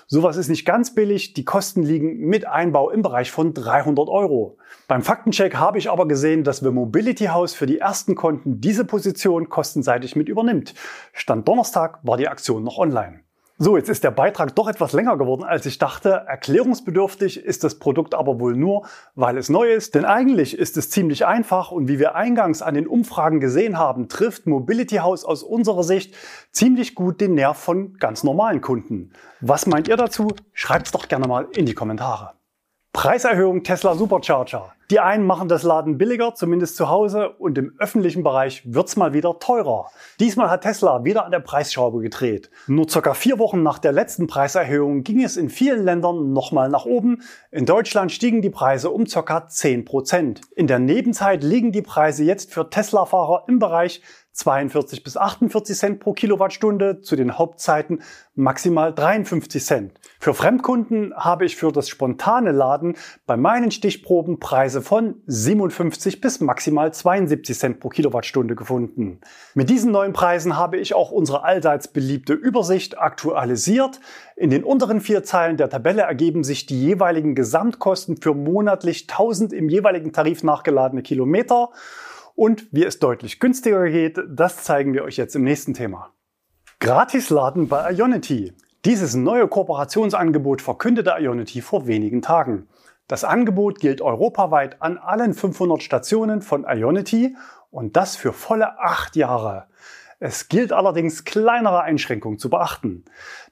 Sowas 0.08 0.38
ist 0.38 0.50
nicht 0.50 0.66
ganz 0.66 0.94
billig. 0.94 1.34
Die 1.34 1.46
Kosten 1.46 1.82
liegen 1.82 2.28
mit 2.28 2.46
Einbau 2.46 2.92
im 2.92 3.02
Bereich 3.02 3.32
von 3.32 3.54
300 3.54 4.08
Euro. 4.08 4.58
Beim 4.88 5.02
Faktencheck 5.02 5.56
habe 5.56 5.78
ich 5.80 5.90
aber 5.90 6.08
gesehen, 6.08 6.44
dass 6.44 6.60
The 6.60 6.70
Mobility 6.70 7.26
House 7.26 7.54
für 7.54 7.66
die 7.66 7.80
ersten 7.80 8.16
Konten 8.16 8.62
diese 8.62 8.86
Position 8.86 9.50
kostenseitig 9.50 10.16
mit 10.16 10.30
übernimmt. 10.30 10.76
Stand 11.12 11.48
Donnerstag 11.48 12.00
war 12.04 12.18
die 12.18 12.28
Aktion 12.28 12.64
noch 12.64 12.78
online. 12.78 13.25
So, 13.58 13.78
jetzt 13.78 13.88
ist 13.88 14.04
der 14.04 14.12
Beitrag 14.12 14.54
doch 14.54 14.68
etwas 14.68 14.92
länger 14.92 15.16
geworden, 15.18 15.46
als 15.46 15.66
ich 15.66 15.78
dachte. 15.78 16.26
Erklärungsbedürftig 16.28 17.38
ist 17.38 17.64
das 17.64 17.80
Produkt 17.80 18.14
aber 18.14 18.38
wohl 18.42 18.54
nur, 18.54 18.86
weil 19.16 19.38
es 19.38 19.48
neu 19.48 19.72
ist. 19.72 19.96
Denn 19.96 20.04
eigentlich 20.04 20.58
ist 20.58 20.76
es 20.76 20.90
ziemlich 20.90 21.26
einfach 21.26 21.72
und 21.72 21.88
wie 21.88 21.98
wir 21.98 22.16
eingangs 22.16 22.62
an 22.62 22.74
den 22.74 22.86
Umfragen 22.86 23.40
gesehen 23.40 23.80
haben, 23.80 24.10
trifft 24.10 24.46
Mobility 24.46 24.98
House 24.98 25.24
aus 25.24 25.42
unserer 25.42 25.84
Sicht 25.84 26.16
ziemlich 26.52 26.96
gut 26.96 27.22
den 27.22 27.34
Nerv 27.34 27.58
von 27.58 27.94
ganz 27.94 28.26
normalen 28.26 28.60
Kunden. 28.60 29.14
Was 29.40 29.68
meint 29.68 29.88
ihr 29.88 29.96
dazu? 29.96 30.34
Schreibt's 30.52 30.92
doch 30.92 31.08
gerne 31.08 31.26
mal 31.26 31.48
in 31.56 31.66
die 31.66 31.74
Kommentare. 31.74 32.34
Preiserhöhung 32.96 33.64
Tesla 33.64 33.94
Supercharger. 33.94 34.72
Die 34.90 35.02
einen 35.02 35.26
machen 35.26 35.50
das 35.50 35.64
Laden 35.64 35.98
billiger, 35.98 36.34
zumindest 36.34 36.78
zu 36.78 36.88
Hause, 36.88 37.30
und 37.30 37.58
im 37.58 37.76
öffentlichen 37.78 38.24
Bereich 38.24 38.62
wird's 38.66 38.96
mal 38.96 39.14
wieder 39.14 39.38
teurer. 39.40 39.92
Diesmal 40.22 40.50
hat 40.50 40.62
Tesla 40.62 41.04
wieder 41.04 41.26
an 41.26 41.32
der 41.32 41.42
Preisschraube 41.42 42.00
gedreht. 42.00 42.50
Nur 42.68 42.88
circa 42.90 43.14
vier 43.14 43.38
Wochen 43.38 43.64
nach 43.64 43.80
der 43.80 43.92
letzten 43.92 44.28
Preiserhöhung 44.28 45.04
ging 45.04 45.22
es 45.22 45.36
in 45.36 45.50
vielen 45.50 45.84
Ländern 45.84 46.32
nochmal 46.32 46.70
nach 46.70 46.86
oben. 46.86 47.22
In 47.52 47.66
Deutschland 47.66 48.14
stiegen 48.14 48.42
die 48.42 48.50
Preise 48.50 48.90
um 48.90 49.06
circa 49.06 49.46
10 49.46 49.84
Prozent. 49.84 50.40
In 50.56 50.68
der 50.68 50.80
Nebenzeit 50.80 51.44
liegen 51.44 51.74
die 51.74 51.82
Preise 51.82 52.24
jetzt 52.24 52.54
für 52.54 52.70
Tesla-Fahrer 52.70 53.44
im 53.50 53.60
Bereich 53.60 54.02
42 54.36 55.02
bis 55.02 55.16
48 55.16 55.78
Cent 55.78 56.00
pro 56.02 56.12
Kilowattstunde, 56.12 57.00
zu 57.00 57.16
den 57.16 57.38
Hauptzeiten 57.38 58.02
maximal 58.36 58.94
53 58.94 59.64
Cent. 59.64 60.00
Für 60.20 60.34
Fremdkunden 60.34 61.14
habe 61.16 61.46
ich 61.46 61.56
für 61.56 61.72
das 61.72 61.88
spontane 61.88 62.52
Laden 62.52 62.98
bei 63.26 63.38
meinen 63.38 63.72
Stichproben 63.72 64.40
Preise 64.40 64.82
von 64.82 65.16
57 65.26 66.20
bis 66.20 66.42
maximal 66.42 66.94
72 66.94 67.58
Cent 67.58 67.80
pro 67.80 67.88
Kilowattstunde 67.88 68.56
gefunden. 68.56 69.22
Mit 69.54 69.70
diesen 69.70 69.94
neuen 69.94 70.12
Preisen 70.12 70.58
habe 70.58 70.78
ich 70.78 70.94
auch 70.94 71.12
unsere 71.12 71.44
allseits 71.44 71.88
beliebte 71.88 72.34
Übersicht 72.34 73.00
aktualisiert. 73.00 74.02
In 74.36 74.50
den 74.50 74.66
unteren 74.66 75.00
vier 75.00 75.24
Zeilen 75.24 75.56
der 75.56 75.70
Tabelle 75.70 76.02
ergeben 76.02 76.44
sich 76.44 76.66
die 76.66 76.82
jeweiligen 76.82 77.36
Gesamtkosten 77.36 78.18
für 78.18 78.34
monatlich 78.34 79.08
1000 79.10 79.54
im 79.54 79.70
jeweiligen 79.70 80.12
Tarif 80.12 80.44
nachgeladene 80.44 81.04
Kilometer 81.04 81.70
und 82.36 82.68
wie 82.72 82.84
es 82.84 83.00
deutlich 83.00 83.40
günstiger 83.40 83.90
geht, 83.90 84.20
das 84.28 84.64
zeigen 84.64 84.94
wir 84.94 85.04
euch 85.04 85.18
jetzt 85.18 85.36
im 85.36 85.44
nächsten 85.44 85.74
Thema. 85.74 86.14
Gratisladen 86.80 87.68
bei 87.68 87.94
Ionity. 87.94 88.54
Dieses 88.84 89.16
neue 89.16 89.48
Kooperationsangebot 89.48 90.62
verkündete 90.62 91.16
Ionity 91.18 91.62
vor 91.62 91.88
wenigen 91.88 92.22
Tagen. 92.22 92.68
Das 93.08 93.24
Angebot 93.24 93.80
gilt 93.80 94.02
europaweit 94.02 94.82
an 94.82 94.98
allen 94.98 95.34
500 95.34 95.82
Stationen 95.82 96.42
von 96.42 96.66
Ionity 96.68 97.36
und 97.72 97.96
das 97.96 98.16
für 98.16 98.34
volle 98.34 98.80
acht 98.80 99.16
Jahre. 99.16 99.68
Es 100.20 100.48
gilt 100.48 100.72
allerdings 100.72 101.24
kleinere 101.24 101.82
Einschränkungen 101.82 102.40
zu 102.40 102.50
beachten. 102.50 103.06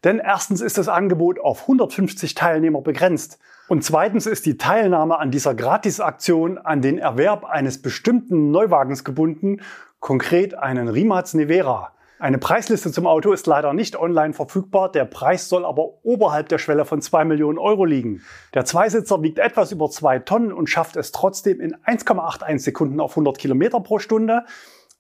Denn 0.03 0.19
erstens 0.19 0.61
ist 0.61 0.77
das 0.77 0.87
Angebot 0.87 1.39
auf 1.39 1.61
150 1.63 2.35
Teilnehmer 2.35 2.81
begrenzt. 2.81 3.39
Und 3.73 3.83
zweitens 3.83 4.27
ist 4.27 4.45
die 4.45 4.59
Teilnahme 4.59 5.17
an 5.17 5.31
dieser 5.31 5.55
Gratisaktion 5.55 6.59
an 6.59 6.83
den 6.83 6.99
Erwerb 6.99 7.43
eines 7.43 7.81
bestimmten 7.81 8.51
Neuwagens 8.51 9.03
gebunden, 9.03 9.61
konkret 9.99 10.53
einen 10.53 10.89
Rimac 10.89 11.33
Nevera. 11.33 11.91
Eine 12.19 12.37
Preisliste 12.37 12.91
zum 12.91 13.07
Auto 13.07 13.31
ist 13.31 13.47
leider 13.47 13.73
nicht 13.73 13.95
online 13.95 14.33
verfügbar, 14.33 14.91
der 14.91 15.05
Preis 15.05 15.49
soll 15.49 15.65
aber 15.65 15.89
oberhalb 16.03 16.49
der 16.49 16.59
Schwelle 16.59 16.85
von 16.85 17.01
2 17.01 17.25
Millionen 17.25 17.57
Euro 17.57 17.83
liegen. 17.83 18.21
Der 18.53 18.63
Zweisitzer 18.63 19.23
wiegt 19.23 19.39
etwas 19.39 19.71
über 19.71 19.89
2 19.89 20.19
Tonnen 20.19 20.53
und 20.53 20.69
schafft 20.69 20.95
es 20.95 21.11
trotzdem 21.11 21.59
in 21.59 21.75
1,81 21.77 22.59
Sekunden 22.59 22.99
auf 22.99 23.13
100 23.13 23.39
Kilometer 23.39 23.79
pro 23.79 23.97
Stunde. 23.97 24.45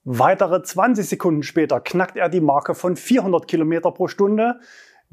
Weitere 0.03 0.63
20 0.63 1.07
Sekunden 1.07 1.43
später 1.43 1.79
knackt 1.79 2.17
er 2.17 2.27
die 2.27 2.41
Marke 2.41 2.73
von 2.73 2.95
400 2.95 3.47
Kilometer 3.47 3.91
pro 3.91 4.07
Stunde. 4.07 4.59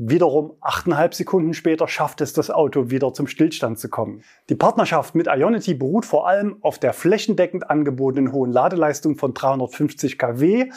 Wiederum 0.03 0.53
8,5 0.63 1.13
Sekunden 1.13 1.53
später 1.53 1.87
schafft 1.87 2.23
es 2.23 2.33
das 2.33 2.51
Auto 2.51 2.89
wieder 2.89 3.13
zum 3.13 3.27
Stillstand 3.27 3.79
zu 3.79 3.91
kommen. 3.91 4.23
Die 4.49 4.55
Partnerschaft 4.55 5.15
mit 5.15 5.27
Ionity 5.27 5.75
beruht 5.75 6.07
vor 6.07 6.27
allem 6.27 6.57
auf 6.63 6.79
der 6.79 6.95
flächendeckend 6.95 7.69
angebotenen 7.69 8.33
hohen 8.33 8.51
Ladeleistung 8.51 9.19
von 9.19 9.35
350 9.35 10.17
kW, 10.17 10.71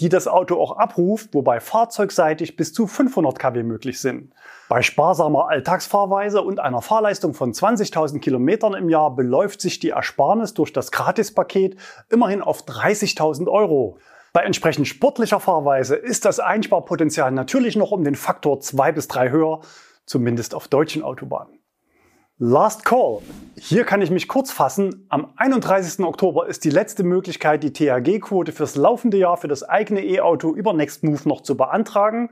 die 0.00 0.08
das 0.08 0.28
Auto 0.28 0.62
auch 0.62 0.76
abruft, 0.76 1.34
wobei 1.34 1.58
fahrzeugseitig 1.58 2.54
bis 2.54 2.72
zu 2.72 2.86
500 2.86 3.36
kW 3.36 3.64
möglich 3.64 4.00
sind. 4.00 4.32
Bei 4.68 4.80
sparsamer 4.82 5.48
Alltagsfahrweise 5.48 6.40
und 6.40 6.60
einer 6.60 6.80
Fahrleistung 6.80 7.34
von 7.34 7.52
20.000 7.52 8.20
Kilometern 8.20 8.74
im 8.74 8.88
Jahr 8.88 9.12
beläuft 9.12 9.60
sich 9.60 9.80
die 9.80 9.90
Ersparnis 9.90 10.54
durch 10.54 10.72
das 10.72 10.92
Gratispaket 10.92 11.76
immerhin 12.10 12.42
auf 12.42 12.62
30.000 12.62 13.48
Euro. 13.48 13.98
Bei 14.38 14.44
entsprechend 14.44 14.86
sportlicher 14.86 15.40
Fahrweise 15.40 15.96
ist 15.96 16.24
das 16.24 16.38
Einsparpotenzial 16.38 17.32
natürlich 17.32 17.74
noch 17.74 17.90
um 17.90 18.04
den 18.04 18.14
Faktor 18.14 18.60
2 18.60 18.92
bis 18.92 19.08
3 19.08 19.30
höher, 19.30 19.62
zumindest 20.06 20.54
auf 20.54 20.68
deutschen 20.68 21.02
Autobahnen. 21.02 21.58
Last 22.38 22.84
Call. 22.84 23.18
Hier 23.56 23.82
kann 23.82 24.00
ich 24.00 24.12
mich 24.12 24.28
kurz 24.28 24.52
fassen. 24.52 25.06
Am 25.08 25.32
31. 25.34 26.06
Oktober 26.06 26.46
ist 26.46 26.62
die 26.62 26.70
letzte 26.70 27.02
Möglichkeit, 27.02 27.64
die 27.64 27.72
THG-Quote 27.72 28.52
fürs 28.52 28.76
laufende 28.76 29.16
Jahr 29.16 29.38
für 29.38 29.48
das 29.48 29.64
eigene 29.64 30.04
E-Auto 30.04 30.54
über 30.54 30.72
Nextmove 30.72 31.26
noch 31.26 31.40
zu 31.40 31.56
beantragen. 31.56 32.30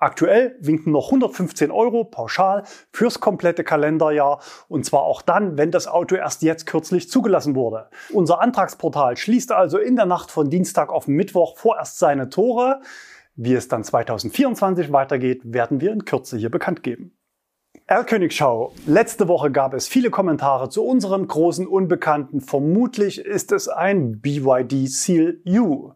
Aktuell 0.00 0.56
winken 0.60 0.92
noch 0.92 1.08
115 1.08 1.70
Euro 1.70 2.04
pauschal 2.04 2.64
fürs 2.90 3.20
komplette 3.20 3.64
Kalenderjahr 3.64 4.40
und 4.66 4.86
zwar 4.86 5.02
auch 5.02 5.20
dann, 5.20 5.58
wenn 5.58 5.70
das 5.70 5.86
Auto 5.86 6.14
erst 6.14 6.40
jetzt 6.40 6.64
kürzlich 6.64 7.10
zugelassen 7.10 7.54
wurde. 7.54 7.90
Unser 8.10 8.40
Antragsportal 8.40 9.18
schließt 9.18 9.52
also 9.52 9.76
in 9.76 9.96
der 9.96 10.06
Nacht 10.06 10.30
von 10.30 10.48
Dienstag 10.48 10.90
auf 10.90 11.06
Mittwoch 11.06 11.58
vorerst 11.58 11.98
seine 11.98 12.30
Tore. 12.30 12.80
Wie 13.36 13.52
es 13.52 13.68
dann 13.68 13.84
2024 13.84 14.90
weitergeht, 14.90 15.42
werden 15.44 15.82
wir 15.82 15.92
in 15.92 16.06
Kürze 16.06 16.38
hier 16.38 16.50
bekannt 16.50 16.82
geben. 16.82 17.14
Erlkönigschau. 17.86 18.72
Letzte 18.86 19.28
Woche 19.28 19.50
gab 19.50 19.74
es 19.74 19.86
viele 19.86 20.10
Kommentare 20.10 20.70
zu 20.70 20.82
unserem 20.82 21.28
großen 21.28 21.66
Unbekannten. 21.66 22.40
Vermutlich 22.40 23.18
ist 23.18 23.52
es 23.52 23.68
ein 23.68 24.20
BYD 24.20 24.88
Seal 24.88 25.40
U. 25.46 25.92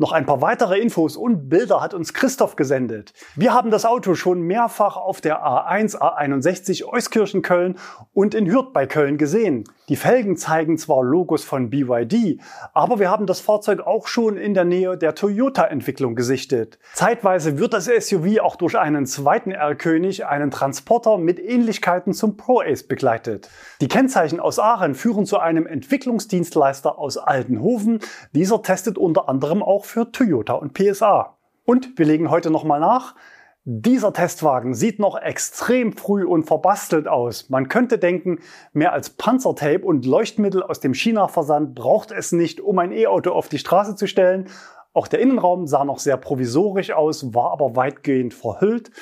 Noch 0.00 0.12
ein 0.12 0.24
paar 0.24 0.40
weitere 0.40 0.78
Infos 0.78 1.14
und 1.14 1.50
Bilder 1.50 1.82
hat 1.82 1.92
uns 1.92 2.14
Christoph 2.14 2.56
gesendet. 2.56 3.12
Wir 3.36 3.52
haben 3.52 3.70
das 3.70 3.84
Auto 3.84 4.14
schon 4.14 4.40
mehrfach 4.40 4.96
auf 4.96 5.20
der 5.20 5.44
A1, 5.44 5.98
A61 5.98 6.86
Euskirchen 6.86 7.42
Köln 7.42 7.76
und 8.14 8.34
in 8.34 8.50
Hürth 8.50 8.72
bei 8.72 8.86
Köln 8.86 9.18
gesehen. 9.18 9.64
Die 9.90 9.96
Felgen 9.96 10.36
zeigen 10.36 10.78
zwar 10.78 11.02
Logos 11.02 11.42
von 11.42 11.68
BYD, 11.68 12.40
aber 12.72 13.00
wir 13.00 13.10
haben 13.10 13.26
das 13.26 13.40
Fahrzeug 13.40 13.80
auch 13.80 14.06
schon 14.06 14.36
in 14.36 14.54
der 14.54 14.64
Nähe 14.64 14.96
der 14.96 15.16
Toyota-Entwicklung 15.16 16.14
gesichtet. 16.14 16.78
Zeitweise 16.94 17.58
wird 17.58 17.72
das 17.72 17.86
SUV 17.86 18.38
auch 18.40 18.54
durch 18.54 18.78
einen 18.78 19.04
zweiten 19.04 19.50
R-König, 19.50 20.26
einen 20.26 20.52
Transporter 20.52 21.18
mit 21.18 21.40
Ähnlichkeiten 21.40 22.12
zum 22.12 22.36
Pro-Ace 22.36 22.84
begleitet. 22.84 23.50
Die 23.80 23.88
Kennzeichen 23.88 24.38
aus 24.38 24.60
Aachen 24.60 24.94
führen 24.94 25.26
zu 25.26 25.40
einem 25.40 25.66
Entwicklungsdienstleister 25.66 26.96
aus 26.96 27.18
Altenhofen. 27.18 27.98
Dieser 28.32 28.62
testet 28.62 28.96
unter 28.96 29.28
anderem 29.28 29.60
auch 29.60 29.86
für 29.86 30.12
Toyota 30.12 30.52
und 30.52 30.72
PSA. 30.72 31.36
Und 31.64 31.98
wir 31.98 32.06
legen 32.06 32.30
heute 32.30 32.52
nochmal 32.52 32.78
nach. 32.78 33.16
Dieser 33.64 34.14
Testwagen 34.14 34.72
sieht 34.72 34.98
noch 34.98 35.20
extrem 35.20 35.92
früh 35.92 36.24
und 36.24 36.44
verbastelt 36.44 37.06
aus. 37.06 37.50
Man 37.50 37.68
könnte 37.68 37.98
denken, 37.98 38.38
mehr 38.72 38.94
als 38.94 39.10
Panzertape 39.10 39.84
und 39.84 40.06
Leuchtmittel 40.06 40.62
aus 40.62 40.80
dem 40.80 40.94
China-Versand 40.94 41.74
braucht 41.74 42.10
es 42.10 42.32
nicht, 42.32 42.62
um 42.62 42.78
ein 42.78 42.90
E-Auto 42.90 43.32
auf 43.32 43.50
die 43.50 43.58
Straße 43.58 43.96
zu 43.96 44.06
stellen. 44.06 44.48
Auch 44.94 45.08
der 45.08 45.20
Innenraum 45.20 45.66
sah 45.66 45.84
noch 45.84 45.98
sehr 45.98 46.16
provisorisch 46.16 46.90
aus, 46.92 47.34
war 47.34 47.52
aber 47.52 47.76
weitgehend 47.76 48.32
verhüllt. 48.32 48.92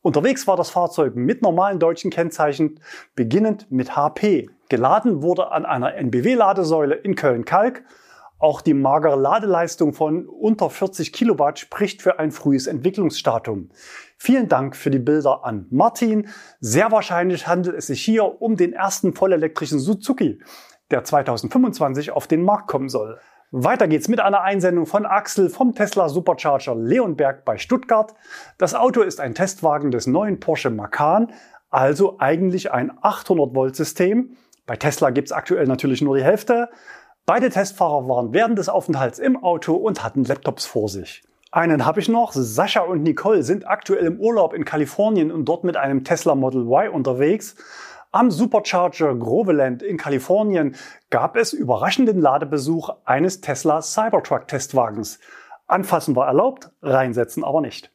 Unterwegs 0.00 0.46
war 0.46 0.56
das 0.56 0.70
Fahrzeug 0.70 1.14
mit 1.14 1.42
normalen 1.42 1.78
deutschen 1.78 2.10
Kennzeichen, 2.10 2.80
beginnend 3.16 3.70
mit 3.70 3.96
HP. 3.96 4.48
Geladen 4.70 5.20
wurde 5.22 5.52
an 5.52 5.66
einer 5.66 5.94
NBW-Ladesäule 5.94 6.94
in 6.94 7.16
Köln-Kalk 7.16 7.84
auch 8.38 8.60
die 8.60 8.74
magere 8.74 9.16
Ladeleistung 9.16 9.94
von 9.94 10.26
unter 10.26 10.68
40 10.68 11.12
Kilowatt 11.12 11.58
spricht 11.58 12.02
für 12.02 12.18
ein 12.18 12.30
frühes 12.30 12.66
Entwicklungsstatum. 12.66 13.70
Vielen 14.18 14.48
Dank 14.48 14.76
für 14.76 14.90
die 14.90 14.98
Bilder 14.98 15.44
an 15.44 15.66
Martin. 15.70 16.28
Sehr 16.60 16.90
wahrscheinlich 16.90 17.46
handelt 17.46 17.76
es 17.76 17.88
sich 17.88 18.02
hier 18.02 18.40
um 18.40 18.56
den 18.56 18.72
ersten 18.72 19.14
vollelektrischen 19.14 19.78
Suzuki, 19.78 20.40
der 20.90 21.04
2025 21.04 22.12
auf 22.12 22.26
den 22.26 22.42
Markt 22.42 22.68
kommen 22.68 22.88
soll. 22.88 23.18
Weiter 23.52 23.86
geht's 23.86 24.08
mit 24.08 24.20
einer 24.20 24.42
Einsendung 24.42 24.86
von 24.86 25.06
Axel 25.06 25.50
vom 25.50 25.74
Tesla 25.74 26.08
Supercharger 26.08 26.74
Leonberg 26.74 27.44
bei 27.44 27.58
Stuttgart. 27.58 28.14
Das 28.58 28.74
Auto 28.74 29.02
ist 29.02 29.20
ein 29.20 29.34
Testwagen 29.34 29.90
des 29.90 30.06
neuen 30.06 30.40
Porsche 30.40 30.70
Macan, 30.70 31.32
also 31.70 32.18
eigentlich 32.18 32.72
ein 32.72 32.90
800 33.02 33.54
Volt 33.54 33.76
System. 33.76 34.36
Bei 34.66 34.76
Tesla 34.76 35.10
gibt's 35.10 35.30
aktuell 35.30 35.66
natürlich 35.66 36.02
nur 36.02 36.16
die 36.16 36.24
Hälfte. 36.24 36.70
Beide 37.24 37.50
Testfahrer 37.50 38.08
waren 38.08 38.32
während 38.32 38.58
des 38.58 38.68
Aufenthalts 38.68 39.18
im 39.18 39.42
Auto 39.42 39.74
und 39.74 40.02
hatten 40.02 40.24
Laptops 40.24 40.66
vor 40.66 40.88
sich. 40.88 41.22
Einen 41.52 41.86
habe 41.86 42.00
ich 42.00 42.08
noch. 42.08 42.32
Sascha 42.32 42.80
und 42.80 43.02
Nicole 43.02 43.42
sind 43.42 43.68
aktuell 43.68 44.06
im 44.06 44.20
Urlaub 44.20 44.52
in 44.52 44.64
Kalifornien 44.64 45.30
und 45.30 45.44
dort 45.44 45.64
mit 45.64 45.76
einem 45.76 46.04
Tesla 46.04 46.34
Model 46.34 46.62
Y 46.62 46.92
unterwegs. 46.92 47.56
Am 48.12 48.30
Supercharger 48.30 49.14
Groveland 49.14 49.82
in 49.82 49.96
Kalifornien 49.96 50.74
gab 51.10 51.36
es 51.36 51.52
überraschenden 51.52 52.20
Ladebesuch 52.20 52.90
eines 53.04 53.40
Tesla 53.40 53.82
Cybertruck 53.82 54.48
Testwagens. 54.48 55.18
Anfassen 55.66 56.16
war 56.16 56.26
erlaubt, 56.26 56.70
reinsetzen 56.82 57.44
aber 57.44 57.60
nicht. 57.60 57.90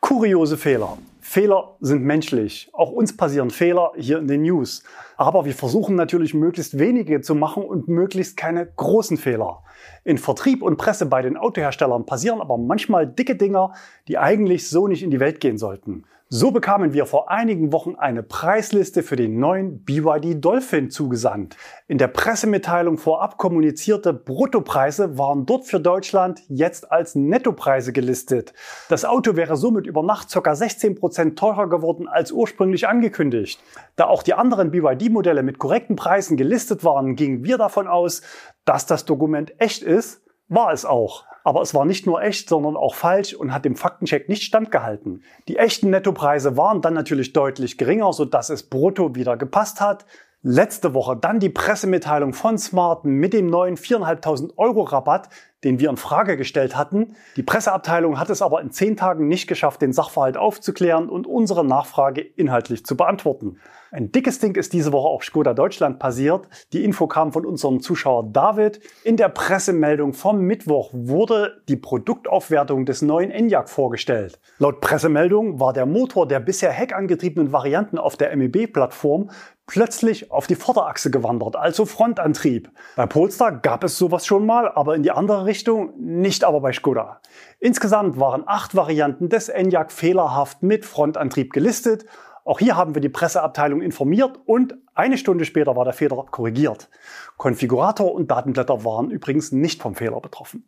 Kuriose 0.00 0.56
Fehler. 0.56 0.98
Fehler 1.28 1.76
sind 1.80 2.04
menschlich. 2.04 2.70
Auch 2.72 2.90
uns 2.90 3.14
passieren 3.14 3.50
Fehler 3.50 3.92
hier 3.98 4.18
in 4.18 4.28
den 4.28 4.40
News. 4.40 4.82
Aber 5.18 5.44
wir 5.44 5.52
versuchen 5.52 5.94
natürlich 5.94 6.32
möglichst 6.32 6.78
wenige 6.78 7.20
zu 7.20 7.34
machen 7.34 7.64
und 7.64 7.86
möglichst 7.86 8.38
keine 8.38 8.64
großen 8.64 9.18
Fehler. 9.18 9.62
In 10.04 10.16
Vertrieb 10.16 10.62
und 10.62 10.78
Presse 10.78 11.04
bei 11.04 11.20
den 11.20 11.36
Autoherstellern 11.36 12.06
passieren 12.06 12.40
aber 12.40 12.56
manchmal 12.56 13.06
dicke 13.06 13.36
Dinger, 13.36 13.74
die 14.08 14.16
eigentlich 14.16 14.70
so 14.70 14.88
nicht 14.88 15.02
in 15.02 15.10
die 15.10 15.20
Welt 15.20 15.40
gehen 15.40 15.58
sollten. 15.58 16.06
So 16.30 16.50
bekamen 16.50 16.92
wir 16.92 17.06
vor 17.06 17.30
einigen 17.30 17.72
Wochen 17.72 17.94
eine 17.94 18.22
Preisliste 18.22 19.02
für 19.02 19.16
den 19.16 19.40
neuen 19.40 19.82
BYD 19.82 20.44
Dolphin 20.44 20.90
zugesandt. 20.90 21.56
In 21.86 21.96
der 21.96 22.08
Pressemitteilung 22.08 22.98
vorab 22.98 23.38
kommunizierte 23.38 24.12
Bruttopreise 24.12 25.16
waren 25.16 25.46
dort 25.46 25.64
für 25.64 25.80
Deutschland 25.80 26.42
jetzt 26.48 26.92
als 26.92 27.14
Nettopreise 27.14 27.94
gelistet. 27.94 28.52
Das 28.90 29.06
Auto 29.06 29.36
wäre 29.36 29.56
somit 29.56 29.86
über 29.86 30.02
Nacht 30.02 30.30
ca. 30.30 30.54
16 30.54 30.96
Prozent 30.96 31.38
teurer 31.38 31.66
geworden 31.66 32.06
als 32.06 32.30
ursprünglich 32.30 32.86
angekündigt. 32.86 33.58
Da 33.96 34.04
auch 34.04 34.22
die 34.22 34.34
anderen 34.34 34.70
BYD-Modelle 34.70 35.42
mit 35.42 35.58
korrekten 35.58 35.96
Preisen 35.96 36.36
gelistet 36.36 36.84
waren, 36.84 37.16
gingen 37.16 37.42
wir 37.42 37.56
davon 37.56 37.88
aus, 37.88 38.20
dass 38.66 38.84
das 38.84 39.06
Dokument 39.06 39.58
echt 39.58 39.82
ist. 39.82 40.20
War 40.48 40.72
es 40.72 40.84
auch. 40.84 41.24
Aber 41.44 41.62
es 41.62 41.72
war 41.72 41.84
nicht 41.84 42.06
nur 42.06 42.20
echt, 42.20 42.48
sondern 42.48 42.76
auch 42.76 42.94
falsch 42.94 43.32
und 43.32 43.52
hat 43.52 43.64
dem 43.64 43.76
Faktencheck 43.76 44.28
nicht 44.28 44.42
standgehalten. 44.42 45.22
Die 45.46 45.56
echten 45.56 45.90
Nettopreise 45.90 46.56
waren 46.56 46.82
dann 46.82 46.94
natürlich 46.94 47.32
deutlich 47.32 47.78
geringer, 47.78 48.12
sodass 48.12 48.50
es 48.50 48.68
brutto 48.68 49.14
wieder 49.14 49.36
gepasst 49.36 49.80
hat. 49.80 50.04
Letzte 50.42 50.94
Woche 50.94 51.16
dann 51.16 51.40
die 51.40 51.48
Pressemitteilung 51.48 52.32
von 52.32 52.58
Smarten 52.58 53.14
mit 53.14 53.32
dem 53.32 53.48
neuen 53.48 53.76
4.500 53.76 54.52
Euro 54.56 54.82
Rabatt, 54.82 55.28
den 55.64 55.80
wir 55.80 55.90
in 55.90 55.96
Frage 55.96 56.36
gestellt 56.36 56.76
hatten. 56.76 57.16
Die 57.34 57.42
Presseabteilung 57.42 58.20
hat 58.20 58.30
es 58.30 58.40
aber 58.40 58.60
in 58.60 58.70
zehn 58.70 58.96
Tagen 58.96 59.26
nicht 59.26 59.48
geschafft, 59.48 59.82
den 59.82 59.92
Sachverhalt 59.92 60.36
aufzuklären 60.36 61.08
und 61.08 61.26
unsere 61.26 61.64
Nachfrage 61.64 62.20
inhaltlich 62.20 62.86
zu 62.86 62.96
beantworten. 62.96 63.58
Ein 63.90 64.12
dickes 64.12 64.38
Ding 64.38 64.54
ist 64.54 64.72
diese 64.74 64.92
Woche 64.92 65.08
auf 65.08 65.24
Skoda 65.24 65.54
Deutschland 65.54 65.98
passiert. 65.98 66.46
Die 66.72 66.84
Info 66.84 67.08
kam 67.08 67.32
von 67.32 67.44
unserem 67.44 67.80
Zuschauer 67.80 68.30
David. 68.30 68.80
In 69.02 69.16
der 69.16 69.30
Pressemeldung 69.30 70.12
vom 70.12 70.40
Mittwoch 70.42 70.90
wurde 70.92 71.62
die 71.68 71.76
Produktaufwertung 71.76 72.84
des 72.84 73.02
neuen 73.02 73.32
Enyaq 73.32 73.68
vorgestellt. 73.68 74.38
Laut 74.58 74.80
Pressemeldung 74.80 75.58
war 75.58 75.72
der 75.72 75.86
Motor 75.86 76.28
der 76.28 76.38
bisher 76.38 76.70
heckangetriebenen 76.70 77.50
Varianten 77.50 77.98
auf 77.98 78.16
der 78.16 78.36
MEB-Plattform 78.36 79.30
plötzlich 79.68 80.32
auf 80.32 80.48
die 80.48 80.56
Vorderachse 80.56 81.12
gewandert, 81.12 81.54
also 81.54 81.86
Frontantrieb. 81.86 82.72
Bei 82.96 83.06
Polestar 83.06 83.52
gab 83.52 83.84
es 83.84 83.96
sowas 83.96 84.26
schon 84.26 84.44
mal, 84.44 84.68
aber 84.68 84.96
in 84.96 85.04
die 85.04 85.12
andere 85.12 85.44
Richtung, 85.44 85.92
nicht 85.96 86.42
aber 86.42 86.60
bei 86.60 86.72
Skoda. 86.72 87.20
Insgesamt 87.60 88.18
waren 88.18 88.42
acht 88.46 88.74
Varianten 88.74 89.28
des 89.28 89.48
Enyaq 89.48 89.92
fehlerhaft 89.92 90.64
mit 90.64 90.84
Frontantrieb 90.84 91.52
gelistet 91.52 92.04
auch 92.48 92.60
hier 92.60 92.76
haben 92.76 92.94
wir 92.94 93.02
die 93.02 93.10
Presseabteilung 93.10 93.82
informiert 93.82 94.40
und 94.46 94.74
eine 94.94 95.18
Stunde 95.18 95.44
später 95.44 95.76
war 95.76 95.84
der 95.84 95.92
Fehler 95.92 96.24
korrigiert. 96.30 96.88
Konfigurator 97.36 98.10
und 98.10 98.30
Datenblätter 98.30 98.86
waren 98.86 99.10
übrigens 99.10 99.52
nicht 99.52 99.82
vom 99.82 99.94
Fehler 99.94 100.18
betroffen. 100.22 100.64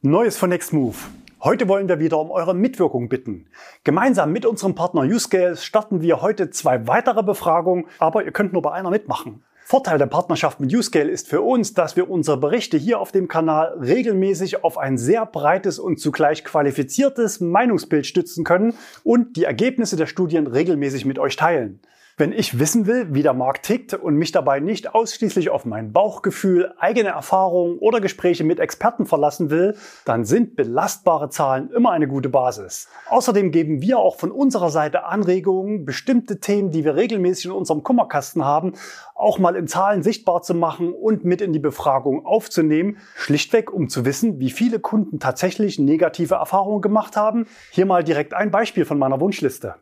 Neues 0.00 0.38
von 0.38 0.48
Nextmove. 0.48 0.96
Heute 1.44 1.68
wollen 1.68 1.90
wir 1.90 1.98
wieder 1.98 2.18
um 2.18 2.30
eure 2.30 2.54
Mitwirkung 2.54 3.10
bitten. 3.10 3.44
Gemeinsam 3.84 4.32
mit 4.32 4.46
unserem 4.46 4.74
Partner 4.74 5.02
Uscale 5.02 5.58
starten 5.58 6.00
wir 6.00 6.22
heute 6.22 6.48
zwei 6.48 6.86
weitere 6.86 7.22
Befragungen, 7.22 7.84
aber 7.98 8.24
ihr 8.24 8.32
könnt 8.32 8.54
nur 8.54 8.62
bei 8.62 8.72
einer 8.72 8.88
mitmachen. 8.88 9.44
Vorteil 9.62 9.98
der 9.98 10.06
Partnerschaft 10.06 10.58
mit 10.58 10.74
Uscale 10.74 11.10
ist 11.10 11.28
für 11.28 11.42
uns, 11.42 11.74
dass 11.74 11.96
wir 11.96 12.08
unsere 12.08 12.38
Berichte 12.38 12.78
hier 12.78 12.98
auf 12.98 13.12
dem 13.12 13.28
Kanal 13.28 13.76
regelmäßig 13.78 14.64
auf 14.64 14.78
ein 14.78 14.96
sehr 14.96 15.26
breites 15.26 15.78
und 15.78 16.00
zugleich 16.00 16.44
qualifiziertes 16.44 17.40
Meinungsbild 17.40 18.06
stützen 18.06 18.42
können 18.42 18.72
und 19.02 19.36
die 19.36 19.44
Ergebnisse 19.44 19.96
der 19.96 20.06
Studien 20.06 20.46
regelmäßig 20.46 21.04
mit 21.04 21.18
euch 21.18 21.36
teilen. 21.36 21.78
Wenn 22.16 22.30
ich 22.30 22.60
wissen 22.60 22.86
will, 22.86 23.12
wie 23.12 23.24
der 23.24 23.34
Markt 23.34 23.66
tickt 23.66 23.92
und 23.92 24.14
mich 24.14 24.30
dabei 24.30 24.60
nicht 24.60 24.94
ausschließlich 24.94 25.50
auf 25.50 25.64
mein 25.64 25.92
Bauchgefühl, 25.92 26.72
eigene 26.78 27.08
Erfahrungen 27.08 27.78
oder 27.78 28.00
Gespräche 28.00 28.44
mit 28.44 28.60
Experten 28.60 29.04
verlassen 29.04 29.50
will, 29.50 29.74
dann 30.04 30.24
sind 30.24 30.54
belastbare 30.54 31.28
Zahlen 31.30 31.72
immer 31.72 31.90
eine 31.90 32.06
gute 32.06 32.28
Basis. 32.28 32.86
Außerdem 33.08 33.50
geben 33.50 33.82
wir 33.82 33.98
auch 33.98 34.14
von 34.14 34.30
unserer 34.30 34.70
Seite 34.70 35.06
Anregungen, 35.06 35.84
bestimmte 35.84 36.38
Themen, 36.38 36.70
die 36.70 36.84
wir 36.84 36.94
regelmäßig 36.94 37.46
in 37.46 37.50
unserem 37.50 37.82
Kummerkasten 37.82 38.44
haben, 38.44 38.74
auch 39.16 39.40
mal 39.40 39.56
in 39.56 39.66
Zahlen 39.66 40.04
sichtbar 40.04 40.42
zu 40.42 40.54
machen 40.54 40.92
und 40.92 41.24
mit 41.24 41.40
in 41.40 41.52
die 41.52 41.58
Befragung 41.58 42.24
aufzunehmen, 42.24 42.98
schlichtweg 43.16 43.72
um 43.72 43.88
zu 43.88 44.04
wissen, 44.04 44.38
wie 44.38 44.50
viele 44.50 44.78
Kunden 44.78 45.18
tatsächlich 45.18 45.80
negative 45.80 46.36
Erfahrungen 46.36 46.80
gemacht 46.80 47.16
haben. 47.16 47.48
Hier 47.72 47.86
mal 47.86 48.04
direkt 48.04 48.34
ein 48.34 48.52
Beispiel 48.52 48.84
von 48.84 49.00
meiner 49.00 49.20
Wunschliste. 49.20 49.74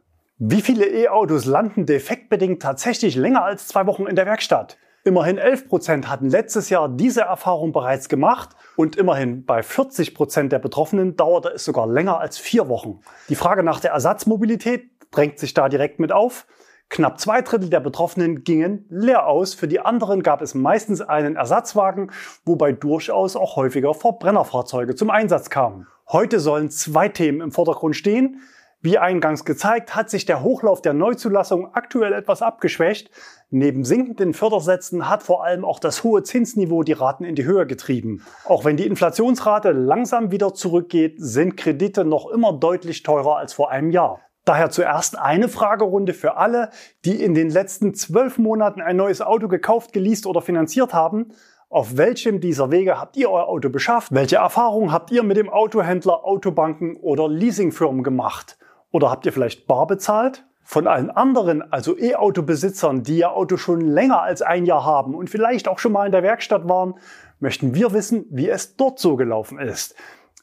Wie 0.45 0.61
viele 0.61 0.87
E-Autos 0.87 1.45
landen 1.45 1.87
defektbedingt 1.87 2.61
tatsächlich 2.61 3.15
länger 3.15 3.45
als 3.45 3.69
zwei 3.69 3.87
Wochen 3.87 4.09
in 4.09 4.17
der 4.17 4.27
Werkstatt? 4.27 4.77
Immerhin 5.05 5.39
11 5.39 5.69
Prozent 5.69 6.09
hatten 6.09 6.29
letztes 6.29 6.69
Jahr 6.69 6.89
diese 6.89 7.21
Erfahrung 7.21 7.71
bereits 7.71 8.09
gemacht 8.09 8.49
und 8.75 8.97
immerhin 8.97 9.45
bei 9.45 9.63
40 9.63 10.17
Prozent 10.17 10.51
der 10.51 10.59
Betroffenen 10.59 11.15
dauerte 11.15 11.51
es 11.51 11.65
sogar 11.65 11.87
länger 11.87 12.19
als 12.19 12.39
vier 12.39 12.69
Wochen. 12.69 12.99
Die 13.29 13.37
Frage 13.37 13.63
nach 13.63 13.79
der 13.79 13.93
Ersatzmobilität 13.93 14.91
drängt 15.13 15.39
sich 15.39 15.55
da 15.55 15.69
direkt 15.69 16.01
mit 16.01 16.11
auf. 16.11 16.49
Knapp 16.89 17.21
zwei 17.21 17.43
Drittel 17.43 17.71
der 17.71 17.79
Betroffenen 17.79 18.43
gingen 18.43 18.85
leer 18.89 19.29
aus. 19.29 19.55
Für 19.55 19.69
die 19.69 19.79
anderen 19.79 20.25
gab 20.25 20.43
es 20.43 20.57
meistens 20.57 21.01
einen 21.01 21.37
Ersatzwagen, 21.37 22.11
wobei 22.45 22.73
durchaus 22.73 23.37
auch 23.37 23.55
häufiger 23.55 23.95
Verbrennerfahrzeuge 23.95 24.97
zum 24.97 25.09
Einsatz 25.09 25.51
kamen. 25.51 25.87
Heute 26.09 26.41
sollen 26.41 26.69
zwei 26.69 27.09
Themen 27.09 27.41
im 27.41 27.53
Vordergrund 27.53 27.95
stehen. 27.95 28.41
Wie 28.85 28.99
eingangs 28.99 29.45
gezeigt, 29.45 29.95
hat 29.95 30.11
sich 30.11 30.25
der 30.25 30.42
Hochlauf 30.42 30.83
der 30.83 30.92
Neuzulassung 30.92 31.73
aktuell 31.73 32.12
etwas 32.12 32.42
abgeschwächt. 32.42 33.12
Neben 33.49 33.85
sinkenden 33.85 34.35
Fördersätzen 34.35 35.09
hat 35.09 35.23
vor 35.23 35.45
allem 35.45 35.64
auch 35.64 35.79
das 35.79 36.03
hohe 36.03 36.25
Zinsniveau 36.25 36.83
die 36.83 36.92
Raten 36.92 37.23
in 37.23 37.37
die 37.37 37.45
Höhe 37.45 37.64
getrieben. 37.64 38.25
Auch 38.45 38.64
wenn 38.64 38.77
die 38.77 38.88
Inflationsrate 38.88 39.71
langsam 39.71 40.33
wieder 40.33 40.53
zurückgeht, 40.53 41.14
sind 41.18 41.57
Kredite 41.57 42.05
noch 42.05 42.29
immer 42.29 42.55
deutlich 42.55 43.05
teurer 43.05 43.37
als 43.37 43.53
vor 43.53 43.71
einem 43.71 43.92
Jahr. 43.92 44.18
Daher 44.45 44.71
zuerst 44.71 45.16
eine 45.16 45.49
Fragerunde 45.49 46.12
für 46.12 46.37
alle, 46.37 46.71
die 47.05 47.23
in 47.23 47.35
den 47.35 47.51
letzten 47.51 47.95
zwölf 47.95 48.37
Monaten 48.37 48.81
ein 48.81 48.97
neues 48.97 49.21
Auto 49.21 49.47
gekauft, 49.47 49.92
geleast 49.92 50.27
oder 50.27 50.42
finanziert 50.42 50.92
haben. 50.92 51.29
Auf 51.68 51.97
welchem 51.97 52.40
dieser 52.40 52.73
Wege 52.73 53.01
habt 53.01 53.16
ihr 53.16 53.31
euer 53.31 53.47
Auto 53.47 53.71
beschafft? 53.71 54.12
Welche 54.12 54.37
Erfahrungen 54.37 54.90
habt 54.90 55.12
ihr 55.12 55.23
mit 55.23 55.37
dem 55.37 55.51
Autohändler, 55.51 56.25
Autobanken 56.25 56.97
oder 56.97 57.29
Leasingfirmen 57.29 58.03
gemacht? 58.03 58.59
Oder 58.93 59.11
habt 59.11 59.27
ihr 59.27 59.33
vielleicht 59.33 59.67
bar 59.67 59.87
bezahlt? 59.87 60.45
Von 60.63 60.87
allen 60.87 61.11
anderen, 61.11 61.73
also 61.73 61.99
E-Auto-Besitzern, 61.99 63.03
die 63.03 63.19
ihr 63.19 63.33
Auto 63.33 63.57
schon 63.57 63.81
länger 63.81 64.23
als 64.23 64.43
ein 64.43 64.65
Jahr 64.65 64.85
haben 64.85 65.15
und 65.15 65.29
vielleicht 65.29 65.67
auch 65.67 65.81
schon 65.81 65.93
mal 65.93 66.07
in 66.07 66.13
der 66.13 66.23
Werkstatt 66.23 66.69
waren, 66.69 66.95
möchten 67.41 67.75
wir 67.75 67.93
wissen, 67.93 68.27
wie 68.31 68.49
es 68.49 68.77
dort 68.77 69.01
so 69.01 69.17
gelaufen 69.17 69.59
ist. 69.59 69.97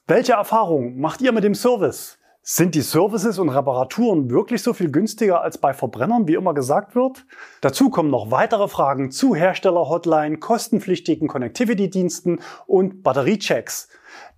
Welche 0.07 0.33
Erfahrungen 0.33 0.99
macht 0.99 1.21
ihr 1.21 1.31
mit 1.31 1.45
dem 1.45 1.55
Service? 1.55 2.17
Sind 2.41 2.73
die 2.73 2.81
Services 2.81 3.37
und 3.37 3.49
Reparaturen 3.49 4.31
wirklich 4.31 4.63
so 4.63 4.73
viel 4.73 4.91
günstiger 4.91 5.41
als 5.41 5.59
bei 5.59 5.73
Verbrennern, 5.73 6.27
wie 6.27 6.33
immer 6.33 6.53
gesagt 6.53 6.95
wird? 6.95 7.25
Dazu 7.61 7.89
kommen 7.89 8.09
noch 8.09 8.31
weitere 8.31 8.67
Fragen 8.67 9.11
zu 9.11 9.35
Hersteller-Hotline, 9.35 10.37
kostenpflichtigen 10.37 11.27
Connectivity-Diensten 11.27 12.39
und 12.65 13.03
Batteriechecks. 13.03 13.89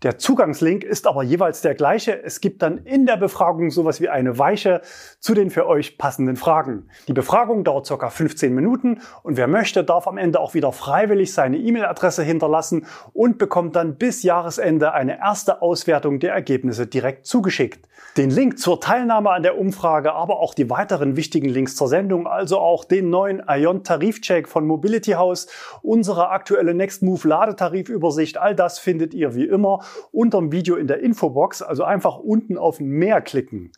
Der 0.03 0.17
Zugangslink 0.17 0.83
ist 0.83 1.05
aber 1.05 1.21
jeweils 1.21 1.61
der 1.61 1.75
gleiche. 1.75 2.23
Es 2.23 2.41
gibt 2.41 2.63
dann 2.63 2.79
in 2.79 3.05
der 3.05 3.17
Befragung 3.17 3.69
sowas 3.69 4.01
wie 4.01 4.09
eine 4.09 4.39
Weiche 4.39 4.81
zu 5.19 5.35
den 5.35 5.51
für 5.51 5.67
euch 5.67 5.99
passenden 5.99 6.37
Fragen. 6.37 6.87
Die 7.07 7.13
Befragung 7.13 7.63
dauert 7.63 7.87
ca. 7.87 8.09
15 8.09 8.51
Minuten 8.51 9.01
und 9.21 9.37
wer 9.37 9.47
möchte, 9.47 9.83
darf 9.83 10.07
am 10.07 10.17
Ende 10.17 10.39
auch 10.39 10.55
wieder 10.55 10.71
freiwillig 10.71 11.33
seine 11.33 11.57
E-Mail-Adresse 11.57 12.23
hinterlassen 12.23 12.87
und 13.13 13.37
bekommt 13.37 13.75
dann 13.75 13.97
bis 13.97 14.23
Jahresende 14.23 14.93
eine 14.93 15.19
erste 15.19 15.61
Auswertung 15.61 16.19
der 16.19 16.33
Ergebnisse 16.33 16.87
direkt 16.87 17.27
zugeschickt. 17.27 17.87
Den 18.17 18.31
Link 18.31 18.57
zur 18.57 18.81
Teilnahme 18.81 19.29
an 19.29 19.43
der 19.43 19.57
Umfrage, 19.57 20.13
aber 20.13 20.39
auch 20.39 20.55
die 20.55 20.69
weiteren 20.69 21.15
wichtigen 21.15 21.47
Links 21.47 21.75
zur 21.75 21.87
Sendung, 21.87 22.27
also 22.27 22.57
auch 22.57 22.85
den 22.85 23.09
neuen 23.09 23.43
Ion 23.47 23.83
Tarifcheck 23.83 24.49
von 24.49 24.65
Mobility 24.65 25.11
House, 25.11 25.47
unsere 25.83 26.29
aktuelle 26.29 26.73
Next 26.73 27.03
Move 27.03 27.25
Ladetarifübersicht, 27.25 28.37
all 28.37 28.55
das 28.55 28.79
findet 28.79 29.13
ihr 29.13 29.35
wie 29.35 29.45
immer 29.45 29.79
unterm 30.11 30.51
Video 30.51 30.75
in 30.75 30.87
der 30.87 30.99
Infobox, 30.99 31.61
also 31.61 31.83
einfach 31.83 32.17
unten 32.17 32.57
auf 32.57 32.79
Mehr 32.79 33.21
klicken. 33.21 33.71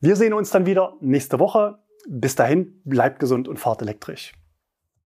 Wir 0.00 0.16
sehen 0.16 0.32
uns 0.32 0.50
dann 0.50 0.66
wieder 0.66 0.94
nächste 1.00 1.38
Woche. 1.38 1.78
Bis 2.08 2.34
dahin, 2.34 2.80
bleibt 2.84 3.20
gesund 3.20 3.46
und 3.46 3.58
fahrt 3.58 3.82
elektrisch. 3.82 4.32